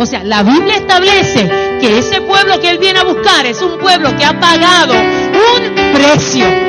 O 0.00 0.04
sea, 0.04 0.24
la 0.24 0.42
Biblia 0.42 0.74
establece 0.74 1.48
que 1.80 1.98
ese 1.98 2.22
pueblo 2.22 2.58
que 2.58 2.70
Él 2.70 2.78
viene 2.78 2.98
a 2.98 3.04
buscar 3.04 3.46
es 3.46 3.62
un 3.62 3.78
pueblo 3.78 4.16
que 4.16 4.24
ha 4.24 4.38
pagado 4.40 4.94
un 4.94 5.92
precio. 5.94 6.67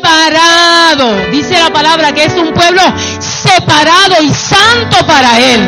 Separado. 0.00 1.30
Dice 1.30 1.58
la 1.58 1.70
palabra 1.70 2.14
que 2.14 2.24
es 2.24 2.34
un 2.34 2.54
pueblo 2.54 2.80
separado 3.18 4.22
y 4.22 4.30
santo 4.30 4.96
para 5.06 5.38
Él. 5.38 5.60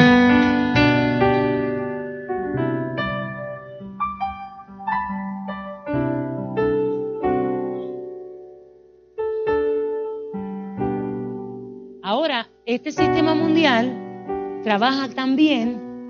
Ahora, 12.03 12.49
este 12.65 12.91
sistema 12.91 13.35
mundial 13.35 14.61
trabaja 14.65 15.11
también 15.11 16.07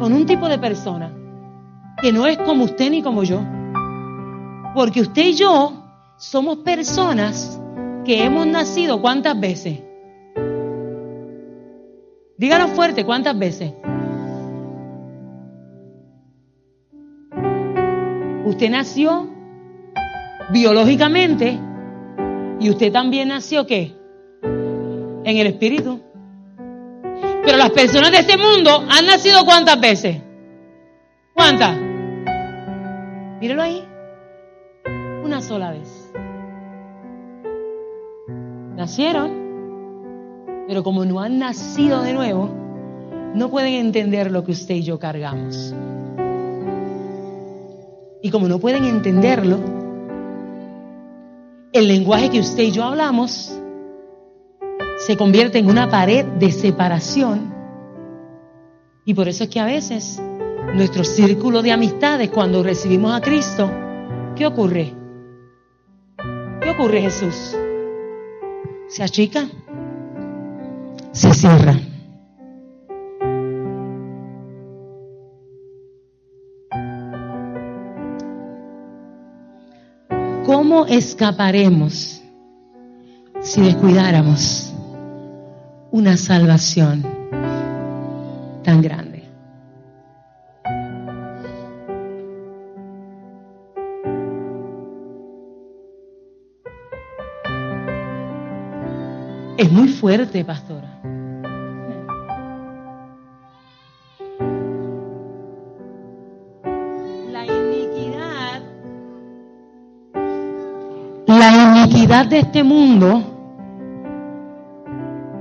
con 0.00 0.12
un 0.12 0.26
tipo 0.26 0.48
de 0.48 0.58
persona 0.58 1.14
que 2.02 2.12
no 2.12 2.26
es 2.26 2.36
como 2.38 2.64
usted 2.64 2.90
ni 2.90 3.00
como 3.00 3.22
yo. 3.22 3.40
Porque 4.74 5.02
usted 5.02 5.22
y 5.26 5.34
yo 5.34 5.79
somos 6.20 6.58
personas 6.58 7.58
que 8.04 8.22
hemos 8.22 8.46
nacido 8.46 9.00
cuántas 9.00 9.40
veces. 9.40 9.80
Dígalo 12.36 12.68
fuerte, 12.68 13.04
¿cuántas 13.04 13.38
veces? 13.38 13.72
Usted 18.44 18.70
nació 18.70 19.28
biológicamente 20.52 21.58
y 22.60 22.68
usted 22.68 22.92
también 22.92 23.28
nació 23.28 23.66
qué? 23.66 23.98
en 24.42 25.36
el 25.36 25.46
espíritu. 25.46 26.00
Pero 27.44 27.56
las 27.56 27.70
personas 27.70 28.10
de 28.10 28.18
este 28.18 28.36
mundo 28.36 28.84
han 28.88 29.06
nacido 29.06 29.44
cuántas 29.44 29.80
veces? 29.80 30.18
¿Cuántas? 31.34 31.76
Mírelo 33.40 33.62
ahí. 33.62 33.82
Una 35.24 35.40
sola 35.40 35.70
vez. 35.70 35.99
Nacieron, 38.80 40.64
pero 40.66 40.82
como 40.82 41.04
no 41.04 41.20
han 41.20 41.38
nacido 41.38 42.00
de 42.00 42.14
nuevo, 42.14 42.48
no 43.34 43.50
pueden 43.50 43.74
entender 43.74 44.30
lo 44.30 44.42
que 44.42 44.52
usted 44.52 44.76
y 44.76 44.82
yo 44.84 44.98
cargamos. 44.98 45.74
Y 48.22 48.30
como 48.30 48.48
no 48.48 48.58
pueden 48.58 48.84
entenderlo, 48.84 49.58
el 51.74 51.88
lenguaje 51.88 52.30
que 52.30 52.40
usted 52.40 52.62
y 52.62 52.70
yo 52.70 52.84
hablamos 52.84 53.54
se 54.96 55.14
convierte 55.14 55.58
en 55.58 55.68
una 55.68 55.90
pared 55.90 56.24
de 56.24 56.50
separación. 56.50 57.52
Y 59.04 59.12
por 59.12 59.28
eso 59.28 59.44
es 59.44 59.50
que 59.50 59.60
a 59.60 59.66
veces 59.66 60.22
nuestro 60.74 61.04
círculo 61.04 61.60
de 61.60 61.72
amistades, 61.72 62.30
cuando 62.30 62.62
recibimos 62.62 63.12
a 63.12 63.20
Cristo, 63.20 63.70
¿qué 64.36 64.46
ocurre? 64.46 64.94
¿Qué 66.62 66.70
ocurre 66.70 67.02
Jesús? 67.02 67.59
Se 68.90 69.02
achica, 69.02 69.48
se 71.12 71.32
cierra. 71.32 71.76
¿Cómo 80.44 80.86
escaparemos 80.86 82.20
si 83.40 83.62
descuidáramos 83.62 84.72
una 85.90 86.16
salvación 86.16 87.02
tan 88.62 88.82
grande. 88.82 89.09
Es 99.60 99.70
muy 99.70 99.88
fuerte, 99.88 100.42
pastora. 100.42 100.88
La 107.30 107.44
iniquidad, 107.44 108.62
la 111.26 111.82
iniquidad 111.82 112.24
de 112.24 112.38
este 112.38 112.62
mundo 112.62 113.22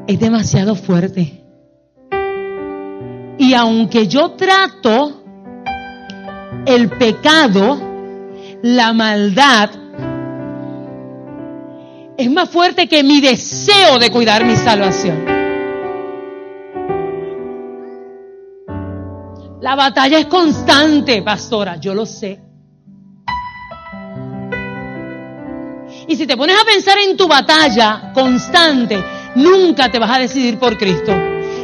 es 0.06 0.20
demasiado 0.20 0.76
fuerte. 0.76 1.42
Y 3.38 3.54
aunque 3.54 4.06
yo 4.10 4.32
trato 4.32 5.24
el 6.66 6.90
pecado, 6.90 7.80
la 8.64 8.92
maldad, 8.92 9.79
es 12.20 12.30
más 12.30 12.50
fuerte 12.50 12.90
que 12.90 13.02
mi 13.02 13.22
deseo 13.22 13.98
de 13.98 14.12
cuidar 14.12 14.44
mi 14.44 14.58
salvación. 14.58 15.26
La 19.62 19.76
batalla 19.76 20.20
es 20.20 20.26
constante, 20.26 21.22
pastora, 21.22 21.78
yo 21.78 21.94
lo 21.94 22.06
sé. 22.06 22.42
Y 26.10 26.16
si 26.18 26.28
te 26.28 26.36
pones 26.36 26.58
a 26.62 26.66
pensar 26.66 26.98
en 26.98 27.16
tu 27.16 27.26
batalla 27.26 28.12
constante, 28.14 29.02
nunca 29.36 29.90
te 29.90 29.98
vas 29.98 30.12
a 30.12 30.20
decidir 30.20 30.60
por 30.60 30.78
Cristo. 30.78 31.14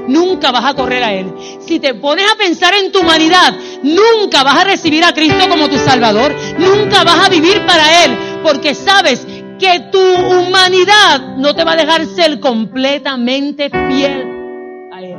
Nunca 0.07 0.51
vas 0.51 0.65
a 0.65 0.73
correr 0.73 1.03
a 1.03 1.13
Él. 1.13 1.33
Si 1.59 1.79
te 1.79 1.95
pones 1.95 2.31
a 2.31 2.37
pensar 2.37 2.73
en 2.75 2.93
tu 2.93 3.01
humanidad, 3.01 3.53
nunca 3.83 4.43
vas 4.43 4.61
a 4.61 4.63
recibir 4.63 5.03
a 5.03 5.13
Cristo 5.13 5.49
como 5.49 5.67
tu 5.67 5.77
Salvador. 5.77 6.33
Nunca 6.59 7.03
vas 7.03 7.25
a 7.25 7.29
vivir 7.29 7.65
para 7.65 8.05
Él. 8.05 8.17
Porque 8.43 8.75
sabes 8.75 9.25
que 9.57 9.79
tu 9.91 9.99
humanidad 9.99 11.35
no 11.37 11.55
te 11.55 11.63
va 11.63 11.73
a 11.73 11.75
dejar 11.75 12.05
ser 12.05 12.39
completamente 12.39 13.69
fiel 13.69 14.89
a 14.93 15.01
Él. 15.01 15.17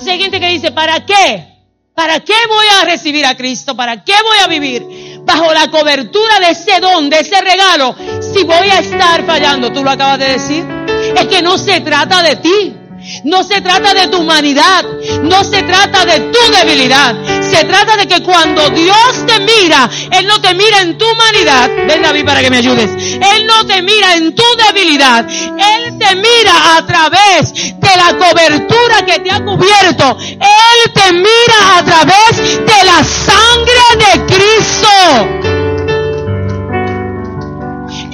Si 0.00 0.30
que 0.30 0.48
dice, 0.48 0.72
¿para 0.72 1.04
qué? 1.04 1.54
¿Para 1.94 2.20
qué 2.20 2.34
voy 2.48 2.66
a 2.80 2.84
recibir 2.86 3.24
a 3.24 3.36
Cristo? 3.36 3.76
¿Para 3.76 4.02
qué 4.02 4.14
voy 4.22 4.38
a 4.42 4.48
vivir 4.48 5.20
bajo 5.24 5.52
la 5.52 5.70
cobertura 5.70 6.40
de 6.40 6.50
ese 6.50 6.80
don, 6.80 7.08
de 7.08 7.20
ese 7.20 7.40
regalo, 7.40 7.94
si 8.20 8.42
voy 8.42 8.68
a 8.68 8.80
estar 8.80 9.24
fallando? 9.24 9.72
Tú 9.72 9.84
lo 9.84 9.90
acabas 9.90 10.18
de 10.18 10.32
decir. 10.32 10.64
Es 11.16 11.26
que 11.26 11.40
no 11.40 11.56
se 11.56 11.80
trata 11.80 12.22
de 12.22 12.36
ti. 12.36 12.76
No 13.22 13.44
se 13.44 13.60
trata 13.60 13.92
de 13.92 14.08
tu 14.08 14.18
humanidad, 14.18 14.82
no 15.22 15.44
se 15.44 15.62
trata 15.62 16.06
de 16.06 16.20
tu 16.20 16.38
debilidad. 16.50 17.14
Se 17.54 17.62
trata 17.62 17.96
de 17.96 18.08
que 18.08 18.20
cuando 18.20 18.68
Dios 18.70 19.24
te 19.28 19.38
mira, 19.38 19.88
Él 20.10 20.26
no 20.26 20.40
te 20.40 20.52
mira 20.54 20.80
en 20.80 20.98
tu 20.98 21.08
humanidad. 21.08 21.70
Ven 21.86 22.02
David 22.02 22.24
para 22.24 22.42
que 22.42 22.50
me 22.50 22.56
ayudes. 22.56 22.90
Él 22.90 23.46
no 23.46 23.64
te 23.64 23.80
mira 23.80 24.16
en 24.16 24.34
tu 24.34 24.42
debilidad. 24.66 25.24
Él 25.28 25.96
te 25.96 26.16
mira 26.16 26.76
a 26.76 26.84
través 26.84 27.52
de 27.54 27.96
la 27.96 28.18
cobertura 28.18 29.06
que 29.06 29.20
te 29.20 29.30
ha 29.30 29.44
cubierto. 29.44 30.18
Él 30.18 30.92
te 30.92 31.12
mira 31.12 31.78
a 31.78 31.84
través 31.84 32.38
de 32.38 32.84
la 32.84 33.04
sangre 33.04 33.84
de 34.00 34.34
Cristo. 34.34 35.53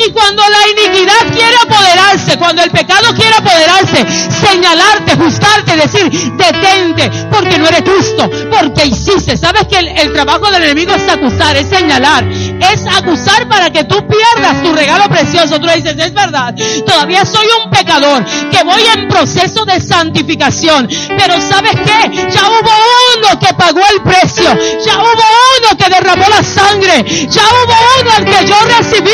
Y 0.03 0.11
cuando 0.12 0.42
la 0.42 0.66
iniquidad 0.68 1.34
quiere 1.34 1.57
apoderarse, 1.62 2.38
cuando 2.38 2.62
el 2.62 2.70
pecado 2.70 3.14
quiere 3.14 3.34
apoderarse, 3.36 4.07
señalarte, 4.30 5.14
juzgarte, 5.16 5.76
decir, 5.76 6.11
detente, 6.36 7.11
porque 7.30 7.59
no 7.59 7.68
eres 7.68 7.82
justo, 7.82 8.30
porque 8.51 8.86
hiciste. 8.86 9.36
Sabes 9.36 9.66
que 9.66 9.76
el, 9.76 10.12
trabajo 10.14 10.51
del 10.51 10.62
enemigo 10.62 10.94
es 10.94 11.07
acusar, 11.07 11.55
es 11.57 11.68
señalar, 11.68 12.24
es 12.26 12.86
acusar 12.86 13.46
para 13.48 13.70
que 13.70 13.84
tú 13.84 13.96
pierdas 14.07 14.62
tu 14.62 14.72
regalo 14.72 15.05
precioso. 15.11 15.61
Tú 15.61 15.66
le 15.66 15.76
dices, 15.76 15.96
es 15.98 16.14
verdad, 16.14 16.55
todavía 16.86 17.26
soy 17.26 17.46
un 17.62 17.70
pecador, 17.70 18.24
que 18.24 18.62
voy 18.64 18.82
en 18.94 19.07
proceso 19.09 19.66
de 19.66 19.80
santificación, 19.80 20.88
pero 21.18 21.40
¿sabes 21.42 21.72
qué? 21.72 22.30
Ya 22.30 22.48
hubo 22.48 22.70
uno 23.18 23.38
que 23.38 23.53
pagó 23.53 23.80
el 23.92 24.03
precio, 24.03 24.48
ya 24.84 24.98
hubo 24.98 25.24
uno 25.59 25.76
que 25.76 25.90
derramó 25.90 26.26
la 26.28 26.42
sangre, 26.42 27.05
ya 27.28 27.42
hubo 27.42 27.74
uno 28.01 28.11
al 28.16 28.24
que 28.24 28.46
yo 28.46 28.57
recibí. 28.78 29.11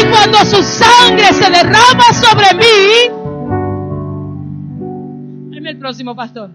Y 0.00 0.04
cuando 0.06 0.27
cuando 0.30 0.50
su 0.50 0.62
sangre 0.62 1.32
se 1.32 1.50
derrama 1.50 2.04
sobre 2.12 2.54
mí. 2.54 3.10
Dime 5.50 5.70
el 5.70 5.78
próximo 5.78 6.14
pastor. 6.14 6.50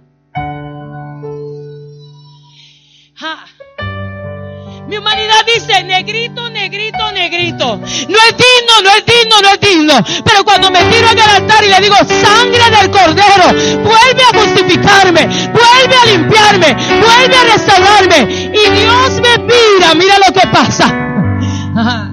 Mi 4.88 4.98
humanidad 4.98 5.46
dice, 5.46 5.84
negrito, 5.84 6.50
negrito, 6.50 7.12
negrito. 7.14 7.78
No 7.78 7.86
es 7.86 8.36
digno, 8.38 8.82
no 8.84 8.90
es 8.92 9.06
digno, 9.06 9.42
no 9.42 9.50
es 9.50 9.60
digno. 9.60 9.94
Pero 10.26 10.44
cuando 10.44 10.70
me 10.70 10.84
tiro 10.84 11.10
en 11.10 11.18
el 11.18 11.30
altar 11.30 11.64
y 11.64 11.70
le 11.70 11.80
digo, 11.80 11.96
sangre 11.96 12.70
del 12.78 12.92
cordero, 12.92 13.46
vuelve 13.82 14.24
a 14.24 14.40
justificarme, 14.40 15.26
vuelve 15.52 15.96
a 15.96 16.06
limpiarme, 16.06 16.76
vuelve 17.02 17.36
a 17.36 17.44
restaurarme. 17.44 18.52
Y 18.54 18.70
Dios 18.72 19.22
me 19.22 19.38
mira, 19.44 19.96
mira 19.96 20.18
lo 20.20 20.34
que 20.34 20.48
pasa. 20.48 22.13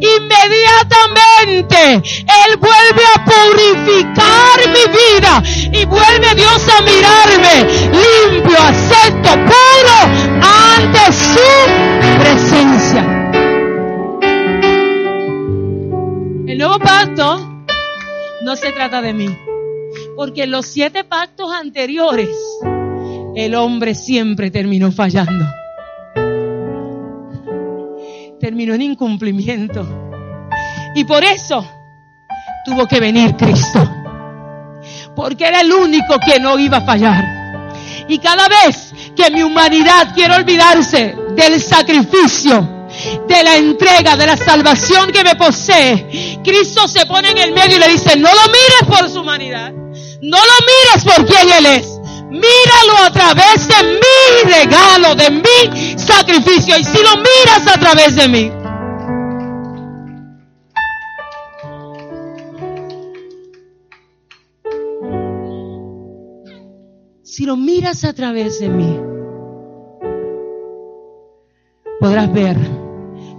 Inmediatamente 0.00 1.94
Él 1.94 2.56
vuelve 2.58 3.02
a 3.14 3.24
purificar 3.24 4.58
mi 4.68 4.84
vida 4.92 5.42
y 5.72 5.84
vuelve 5.84 6.34
Dios 6.34 6.68
a 6.68 6.82
mirarme 6.82 7.64
limpio, 7.92 8.58
acepto, 8.58 9.30
puro 9.30 9.98
ante 10.42 11.12
su 11.12 11.48
presencia. 12.18 13.02
El 16.46 16.58
nuevo 16.58 16.78
pacto 16.78 17.64
no 18.42 18.56
se 18.56 18.72
trata 18.72 19.02
de 19.02 19.12
mí, 19.12 19.36
porque 20.16 20.44
en 20.44 20.50
los 20.52 20.66
siete 20.66 21.04
pactos 21.04 21.52
anteriores 21.52 22.30
el 23.34 23.54
hombre 23.54 23.94
siempre 23.94 24.50
terminó 24.50 24.90
fallando 24.92 25.44
terminó 28.46 28.74
en 28.74 28.82
incumplimiento. 28.82 29.84
Y 30.94 31.02
por 31.02 31.24
eso 31.24 31.68
tuvo 32.64 32.86
que 32.86 33.00
venir 33.00 33.34
Cristo. 33.34 33.84
Porque 35.16 35.48
era 35.48 35.62
el 35.62 35.72
único 35.72 36.16
que 36.24 36.38
no 36.38 36.56
iba 36.56 36.76
a 36.76 36.80
fallar. 36.82 37.24
Y 38.06 38.18
cada 38.18 38.46
vez 38.46 38.94
que 39.16 39.32
mi 39.32 39.42
humanidad 39.42 40.14
quiere 40.14 40.36
olvidarse 40.36 41.16
del 41.34 41.60
sacrificio, 41.60 42.86
de 43.26 43.42
la 43.42 43.56
entrega, 43.56 44.16
de 44.16 44.28
la 44.28 44.36
salvación 44.36 45.10
que 45.10 45.24
me 45.24 45.34
posee, 45.34 46.38
Cristo 46.44 46.86
se 46.86 47.04
pone 47.04 47.30
en 47.30 47.38
el 47.38 47.52
medio 47.52 47.78
y 47.78 47.80
le 47.80 47.88
dice, 47.88 48.16
no 48.16 48.28
lo 48.28 48.42
mires 48.46 48.96
por 48.96 49.10
su 49.10 49.22
humanidad, 49.22 49.72
no 49.72 50.38
lo 50.38 50.56
mires 50.68 51.04
por 51.04 51.26
quien 51.26 51.50
Él 51.50 51.66
es, 51.66 51.95
Míralo 52.30 52.96
a 53.04 53.10
través 53.12 53.68
de 53.68 53.74
mi 53.84 54.52
regalo, 54.52 55.14
de 55.14 55.30
mi 55.30 55.98
sacrificio. 55.98 56.76
Y 56.78 56.84
si 56.84 56.98
lo 56.98 57.16
miras 57.16 57.66
a 57.66 57.78
través 57.78 58.16
de 58.16 58.28
mí. 58.28 58.52
Si 67.22 67.44
lo 67.44 67.56
miras 67.56 68.02
a 68.04 68.14
través 68.14 68.60
de 68.60 68.68
mí, 68.70 68.98
podrás 72.00 72.32
ver 72.32 72.56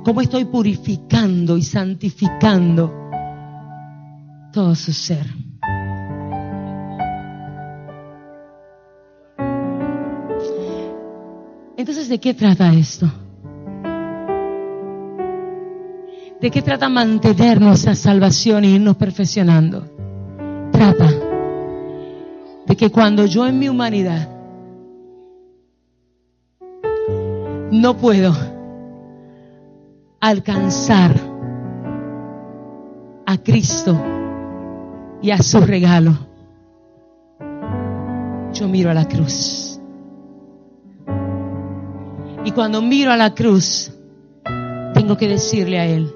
cómo 0.03 0.21
estoy 0.21 0.45
purificando 0.45 1.57
y 1.57 1.63
santificando 1.63 2.93
todo 4.53 4.75
su 4.75 4.93
ser. 4.93 5.25
Entonces, 11.87 12.09
¿de 12.09 12.19
qué 12.19 12.33
trata 12.33 12.73
esto? 12.73 13.09
¿De 16.41 16.51
qué 16.51 16.61
trata 16.61 16.89
mantener 16.89 17.61
nuestra 17.61 17.95
salvación 17.95 18.65
e 18.65 18.71
irnos 18.71 18.97
perfeccionando? 18.97 19.87
Trata 20.73 21.09
de 22.65 22.75
que 22.75 22.91
cuando 22.91 23.25
yo 23.25 23.47
en 23.47 23.57
mi 23.57 23.69
humanidad 23.69 24.27
no 27.71 27.95
puedo 27.95 28.33
alcanzar 30.19 31.15
a 33.25 33.37
Cristo 33.37 33.97
y 35.21 35.31
a 35.31 35.37
su 35.37 35.61
regalo, 35.61 36.17
yo 38.51 38.67
miro 38.67 38.91
a 38.91 38.93
la 38.93 39.07
cruz. 39.07 39.66
Y 42.47 42.51
cuando 42.53 42.81
miro 42.81 43.11
a 43.11 43.17
la 43.17 43.35
cruz, 43.35 43.91
tengo 44.93 45.17
que 45.17 45.27
decirle 45.27 45.79
a 45.79 45.85
Él, 45.85 46.15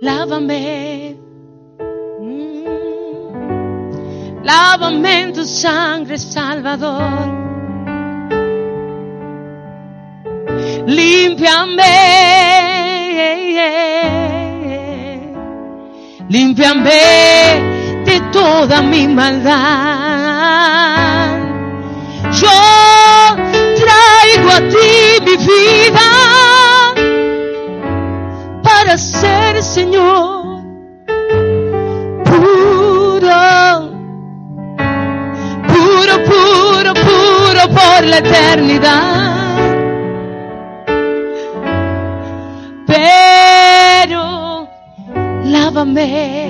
lávame, 0.00 1.18
mm, 2.18 2.64
lávame 4.42 5.20
en 5.20 5.34
tu 5.34 5.44
sangre, 5.44 6.16
Salvador. 6.16 7.28
Límpiame, 10.86 11.84
límpiame 16.30 18.02
de 18.06 18.20
toda 18.32 18.80
mi 18.80 19.06
maldad. 19.08 20.40
Yo 22.32 22.99
mi 24.62 25.36
vida 25.36 26.08
para 28.62 28.96
ser 28.98 29.62
Señor 29.62 30.40
puro, 32.24 33.90
puro, 35.68 36.14
puro, 36.24 36.94
puro 36.94 37.62
por 37.68 38.04
la 38.04 38.18
eternidad. 38.18 39.40
Pero 42.86 44.68
lávame 45.44 46.49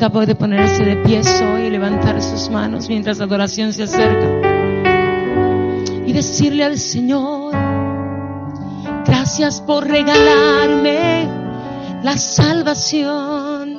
Acaba 0.00 0.24
de 0.24 0.34
ponerse 0.34 0.82
de 0.82 0.96
pie 1.04 1.20
hoy 1.44 1.66
y 1.66 1.70
levantar 1.70 2.22
sus 2.22 2.48
manos 2.48 2.88
mientras 2.88 3.18
la 3.18 3.26
adoración 3.26 3.70
se 3.70 3.82
acerca. 3.82 4.28
Y 6.06 6.12
decirle 6.14 6.64
al 6.64 6.78
Señor, 6.78 7.54
gracias 9.04 9.60
por 9.60 9.86
regalarme 9.86 11.28
la 12.02 12.16
salvación. 12.16 13.78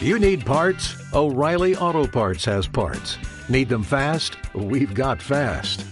You 0.00 0.18
need 0.18 0.46
parts? 0.46 0.96
O'Reilly 1.12 1.74
Auto 1.74 2.06
Parts 2.06 2.46
has 2.46 2.66
parts. 2.66 3.18
Need 3.50 3.68
them 3.68 3.82
fast? 3.82 4.38
We've 4.54 4.94
got 4.94 5.20
fast. 5.20 5.91